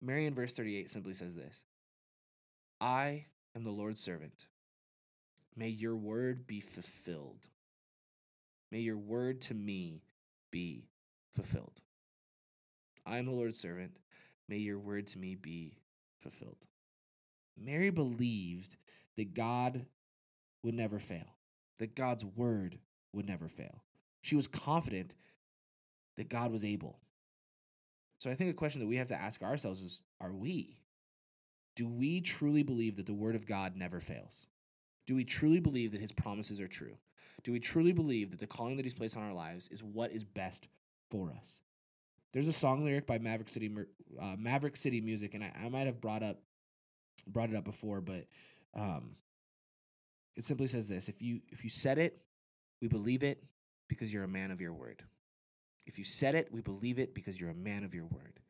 Mary 0.02 0.26
in 0.26 0.34
verse 0.34 0.52
38 0.52 0.90
simply 0.90 1.14
says 1.14 1.34
this 1.34 1.62
I 2.84 3.24
am 3.56 3.64
the 3.64 3.70
Lord's 3.70 4.02
servant. 4.02 4.44
May 5.56 5.68
your 5.68 5.96
word 5.96 6.46
be 6.46 6.60
fulfilled. 6.60 7.46
May 8.70 8.80
your 8.80 8.98
word 8.98 9.40
to 9.42 9.54
me 9.54 10.02
be 10.50 10.90
fulfilled. 11.34 11.80
I 13.06 13.16
am 13.16 13.24
the 13.24 13.32
Lord's 13.32 13.58
servant. 13.58 13.96
May 14.50 14.58
your 14.58 14.78
word 14.78 15.06
to 15.08 15.18
me 15.18 15.34
be 15.34 15.78
fulfilled. 16.20 16.58
Mary 17.58 17.88
believed 17.88 18.76
that 19.16 19.32
God 19.32 19.86
would 20.62 20.74
never 20.74 20.98
fail, 20.98 21.38
that 21.78 21.96
God's 21.96 22.26
word 22.26 22.80
would 23.14 23.26
never 23.26 23.48
fail. 23.48 23.82
She 24.20 24.36
was 24.36 24.46
confident 24.46 25.14
that 26.18 26.28
God 26.28 26.52
was 26.52 26.66
able. 26.66 26.98
So 28.18 28.30
I 28.30 28.34
think 28.34 28.50
a 28.50 28.54
question 28.54 28.82
that 28.82 28.88
we 28.88 28.96
have 28.96 29.08
to 29.08 29.18
ask 29.18 29.42
ourselves 29.42 29.80
is 29.80 30.02
are 30.20 30.34
we? 30.34 30.83
Do 31.76 31.88
we 31.88 32.20
truly 32.20 32.62
believe 32.62 32.96
that 32.96 33.06
the 33.06 33.14
word 33.14 33.34
of 33.34 33.46
God 33.46 33.76
never 33.76 34.00
fails? 34.00 34.46
Do 35.06 35.14
we 35.14 35.24
truly 35.24 35.60
believe 35.60 35.92
that 35.92 36.00
his 36.00 36.12
promises 36.12 36.60
are 36.60 36.68
true? 36.68 36.96
Do 37.42 37.52
we 37.52 37.60
truly 37.60 37.92
believe 37.92 38.30
that 38.30 38.40
the 38.40 38.46
calling 38.46 38.76
that 38.76 38.84
he's 38.84 38.94
placed 38.94 39.16
on 39.16 39.22
our 39.22 39.34
lives 39.34 39.68
is 39.68 39.82
what 39.82 40.12
is 40.12 40.24
best 40.24 40.68
for 41.10 41.32
us? 41.38 41.60
There's 42.32 42.48
a 42.48 42.52
song 42.52 42.84
lyric 42.84 43.06
by 43.06 43.18
Maverick 43.18 43.48
City 43.48 43.70
uh, 44.20 44.34
Maverick 44.38 44.76
City 44.76 45.00
Music, 45.00 45.34
and 45.34 45.44
I, 45.44 45.52
I 45.64 45.68
might 45.68 45.86
have 45.86 46.00
brought 46.00 46.22
up 46.22 46.40
brought 47.26 47.50
it 47.50 47.56
up 47.56 47.64
before, 47.64 48.00
but 48.00 48.26
um, 48.74 49.16
it 50.36 50.44
simply 50.44 50.66
says 50.66 50.88
this: 50.88 51.08
if 51.08 51.22
you 51.22 51.40
if 51.50 51.62
you 51.62 51.70
said 51.70 51.98
it, 51.98 52.18
we 52.80 52.88
believe 52.88 53.22
it 53.22 53.44
because 53.88 54.12
you're 54.12 54.24
a 54.24 54.28
man 54.28 54.50
of 54.50 54.60
your 54.60 54.72
word. 54.72 55.04
If 55.86 55.98
you 55.98 56.04
said 56.04 56.34
it, 56.34 56.48
we 56.50 56.60
believe 56.60 56.98
it 56.98 57.14
because 57.14 57.40
you're 57.40 57.50
a 57.50 57.54
man 57.54 57.84
of 57.84 57.94
your 57.94 58.06
word. 58.06 58.40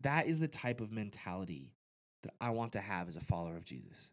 That 0.00 0.26
is 0.26 0.40
the 0.40 0.48
type 0.48 0.80
of 0.80 0.92
mentality 0.92 1.72
that 2.24 2.34
I 2.40 2.50
want 2.50 2.72
to 2.72 2.80
have 2.80 3.08
as 3.08 3.16
a 3.16 3.20
follower 3.20 3.56
of 3.56 3.64
Jesus. 3.64 4.10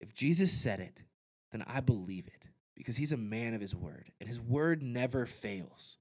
If 0.00 0.14
Jesus 0.14 0.52
said 0.52 0.80
it, 0.80 1.02
then 1.50 1.64
I 1.66 1.80
believe 1.80 2.26
it 2.26 2.44
because 2.76 2.96
he's 2.96 3.12
a 3.12 3.16
man 3.16 3.54
of 3.54 3.60
his 3.60 3.74
word 3.74 4.12
and 4.20 4.28
his 4.28 4.40
word 4.40 4.82
never 4.82 5.26
fails. 5.26 5.96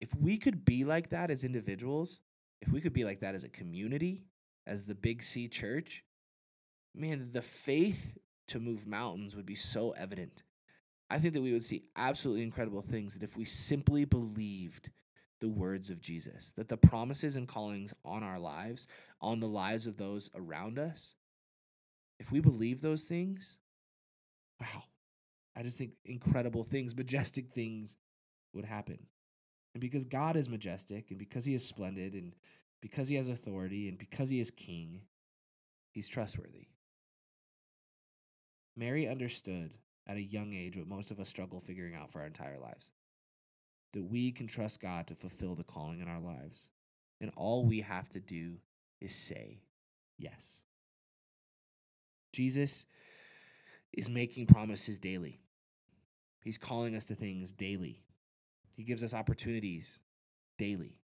If 0.00 0.14
we 0.14 0.38
could 0.38 0.64
be 0.64 0.84
like 0.84 1.10
that 1.10 1.30
as 1.30 1.44
individuals, 1.44 2.20
if 2.60 2.72
we 2.72 2.80
could 2.80 2.92
be 2.92 3.04
like 3.04 3.20
that 3.20 3.34
as 3.34 3.44
a 3.44 3.48
community, 3.48 4.24
as 4.66 4.84
the 4.84 4.94
Big 4.94 5.22
C 5.22 5.48
church, 5.48 6.04
man, 6.94 7.30
the 7.32 7.42
faith 7.42 8.18
to 8.48 8.58
move 8.58 8.86
mountains 8.86 9.36
would 9.36 9.46
be 9.46 9.54
so 9.54 9.92
evident. 9.92 10.42
I 11.08 11.18
think 11.18 11.34
that 11.34 11.42
we 11.42 11.52
would 11.52 11.64
see 11.64 11.84
absolutely 11.94 12.42
incredible 12.42 12.82
things 12.82 13.14
that 13.14 13.22
if 13.22 13.36
we 13.36 13.44
simply 13.44 14.04
believed 14.04 14.90
the 15.40 15.48
words 15.48 15.90
of 15.90 16.00
Jesus, 16.00 16.52
that 16.56 16.68
the 16.68 16.76
promises 16.76 17.36
and 17.36 17.46
callings 17.46 17.94
on 18.04 18.22
our 18.22 18.38
lives, 18.38 18.88
on 19.20 19.40
the 19.40 19.48
lives 19.48 19.86
of 19.86 19.96
those 19.96 20.30
around 20.34 20.78
us, 20.78 21.14
if 22.18 22.32
we 22.32 22.40
believe 22.40 22.80
those 22.80 23.02
things, 23.02 23.58
wow, 24.60 24.84
I 25.54 25.62
just 25.62 25.78
think 25.78 25.92
incredible 26.04 26.64
things, 26.64 26.96
majestic 26.96 27.50
things 27.50 27.96
would 28.54 28.64
happen. 28.64 28.98
And 29.74 29.80
because 29.80 30.06
God 30.06 30.36
is 30.36 30.48
majestic 30.48 31.10
and 31.10 31.18
because 31.18 31.44
he 31.44 31.54
is 31.54 31.66
splendid 31.66 32.14
and 32.14 32.34
because 32.80 33.08
he 33.08 33.16
has 33.16 33.28
authority 33.28 33.88
and 33.88 33.98
because 33.98 34.30
he 34.30 34.40
is 34.40 34.50
king, 34.50 35.02
he's 35.92 36.08
trustworthy. 36.08 36.68
Mary 38.76 39.06
understood 39.06 39.74
at 40.06 40.16
a 40.16 40.22
young 40.22 40.54
age 40.54 40.76
what 40.76 40.86
most 40.86 41.10
of 41.10 41.20
us 41.20 41.28
struggle 41.28 41.60
figuring 41.60 41.94
out 41.94 42.10
for 42.10 42.20
our 42.20 42.26
entire 42.26 42.58
lives 42.58 42.90
that 43.92 44.02
we 44.02 44.32
can 44.32 44.46
trust 44.46 44.80
God 44.80 45.06
to 45.06 45.14
fulfill 45.14 45.54
the 45.54 45.64
calling 45.64 46.00
in 46.00 46.08
our 46.08 46.20
lives. 46.20 46.68
And 47.20 47.30
all 47.36 47.64
we 47.64 47.80
have 47.80 48.08
to 48.10 48.20
do 48.20 48.56
is 49.00 49.14
say 49.14 49.60
yes. 50.18 50.62
Jesus 52.32 52.86
is 53.92 54.10
making 54.10 54.46
promises 54.46 54.98
daily. 54.98 55.40
He's 56.42 56.58
calling 56.58 56.94
us 56.94 57.06
to 57.06 57.14
things 57.14 57.52
daily. 57.52 58.02
He 58.76 58.84
gives 58.84 59.02
us 59.02 59.14
opportunities 59.14 59.98
daily. 60.58 60.98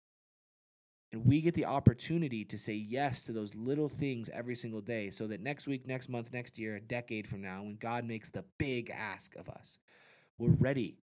And 1.14 1.26
we 1.26 1.42
get 1.42 1.56
the 1.56 1.66
opportunity 1.66 2.46
to 2.46 2.58
say 2.58 2.74
yes 2.74 3.24
to 3.24 3.34
those 3.34 3.54
little 3.56 3.90
things 3.90 4.30
every 4.34 4.56
single 4.56 4.82
day 4.82 5.10
so 5.10 5.28
that 5.28 5.42
next 5.42 5.68
week, 5.68 5.86
next 5.86 6.10
month, 6.10 6.32
next 6.32 6.58
year, 6.58 6.76
a 6.76 6.82
decade 6.82 7.28
from 7.28 7.42
now, 7.42 7.64
when 7.64 7.76
God 7.76 8.06
makes 8.06 8.30
the 8.30 8.46
big 8.58 8.90
ask 8.90 9.36
of 9.36 9.50
us, 9.50 9.80
we're 10.38 10.52
ready 10.52 10.98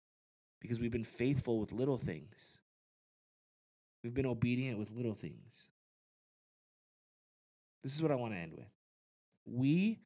because 0.62 0.80
we've 0.80 0.92
been 0.92 1.04
faithful 1.04 1.60
with 1.60 1.72
little 1.72 1.98
things. 1.98 2.60
We've 4.04 4.14
been 4.14 4.26
obedient 4.26 4.80
with 4.80 4.92
little 4.92 5.14
things. 5.14 5.68
This 7.84 7.96
is 7.96 8.02
what 8.02 8.12
I 8.12 8.16
want 8.16 8.34
to 8.34 8.40
end 8.40 8.54
with. 8.54 8.70
We 9.46 10.00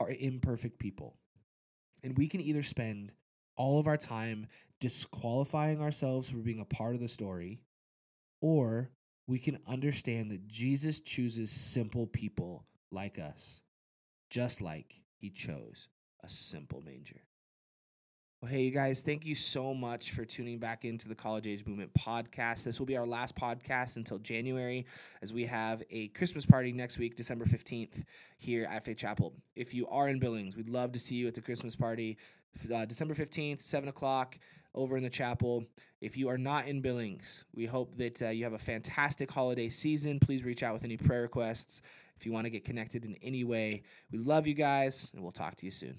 are 0.00 0.10
imperfect 0.10 0.78
people, 0.78 1.16
and 2.02 2.16
we 2.16 2.28
can 2.28 2.40
either 2.40 2.62
spend 2.62 3.12
all 3.56 3.78
of 3.78 3.86
our 3.86 3.96
time 3.96 4.46
disqualifying 4.80 5.80
ourselves 5.80 6.28
for 6.28 6.38
being 6.38 6.60
a 6.60 6.64
part 6.64 6.94
of 6.94 7.00
the 7.00 7.08
story, 7.08 7.60
or 8.40 8.90
we 9.26 9.38
can 9.38 9.58
understand 9.66 10.30
that 10.30 10.46
Jesus 10.46 11.00
chooses 11.00 11.50
simple 11.50 12.06
people 12.06 12.66
like 12.90 13.18
us, 13.18 13.60
just 14.30 14.60
like 14.60 14.96
he 15.16 15.30
chose 15.30 15.88
a 16.22 16.28
simple 16.28 16.82
manger. 16.82 17.22
Well, 18.44 18.52
hey, 18.52 18.64
you 18.64 18.72
guys, 18.72 19.00
thank 19.00 19.24
you 19.24 19.34
so 19.34 19.72
much 19.72 20.10
for 20.10 20.26
tuning 20.26 20.58
back 20.58 20.84
into 20.84 21.08
the 21.08 21.14
College 21.14 21.46
Age 21.46 21.64
Movement 21.64 21.94
podcast. 21.94 22.62
This 22.62 22.78
will 22.78 22.84
be 22.84 22.98
our 22.98 23.06
last 23.06 23.34
podcast 23.34 23.96
until 23.96 24.18
January 24.18 24.84
as 25.22 25.32
we 25.32 25.46
have 25.46 25.82
a 25.90 26.08
Christmas 26.08 26.44
party 26.44 26.70
next 26.70 26.98
week, 26.98 27.16
December 27.16 27.46
15th, 27.46 28.04
here 28.36 28.68
at 28.70 28.84
Faith 28.84 28.98
Chapel. 28.98 29.32
If 29.56 29.72
you 29.72 29.88
are 29.88 30.10
in 30.10 30.18
Billings, 30.18 30.58
we'd 30.58 30.68
love 30.68 30.92
to 30.92 30.98
see 30.98 31.14
you 31.14 31.26
at 31.26 31.34
the 31.34 31.40
Christmas 31.40 31.74
party, 31.74 32.18
uh, 32.70 32.84
December 32.84 33.14
15th, 33.14 33.62
7 33.62 33.88
o'clock 33.88 34.38
over 34.74 34.98
in 34.98 35.02
the 35.02 35.08
chapel. 35.08 35.64
If 36.02 36.18
you 36.18 36.28
are 36.28 36.36
not 36.36 36.68
in 36.68 36.82
Billings, 36.82 37.46
we 37.54 37.64
hope 37.64 37.96
that 37.96 38.20
uh, 38.20 38.28
you 38.28 38.44
have 38.44 38.52
a 38.52 38.58
fantastic 38.58 39.30
holiday 39.30 39.70
season. 39.70 40.20
Please 40.20 40.44
reach 40.44 40.62
out 40.62 40.74
with 40.74 40.84
any 40.84 40.98
prayer 40.98 41.22
requests 41.22 41.80
if 42.18 42.26
you 42.26 42.32
want 42.32 42.44
to 42.44 42.50
get 42.50 42.66
connected 42.66 43.06
in 43.06 43.14
any 43.22 43.42
way. 43.42 43.84
We 44.12 44.18
love 44.18 44.46
you 44.46 44.52
guys, 44.52 45.10
and 45.14 45.22
we'll 45.22 45.32
talk 45.32 45.54
to 45.56 45.64
you 45.64 45.70
soon. 45.70 45.96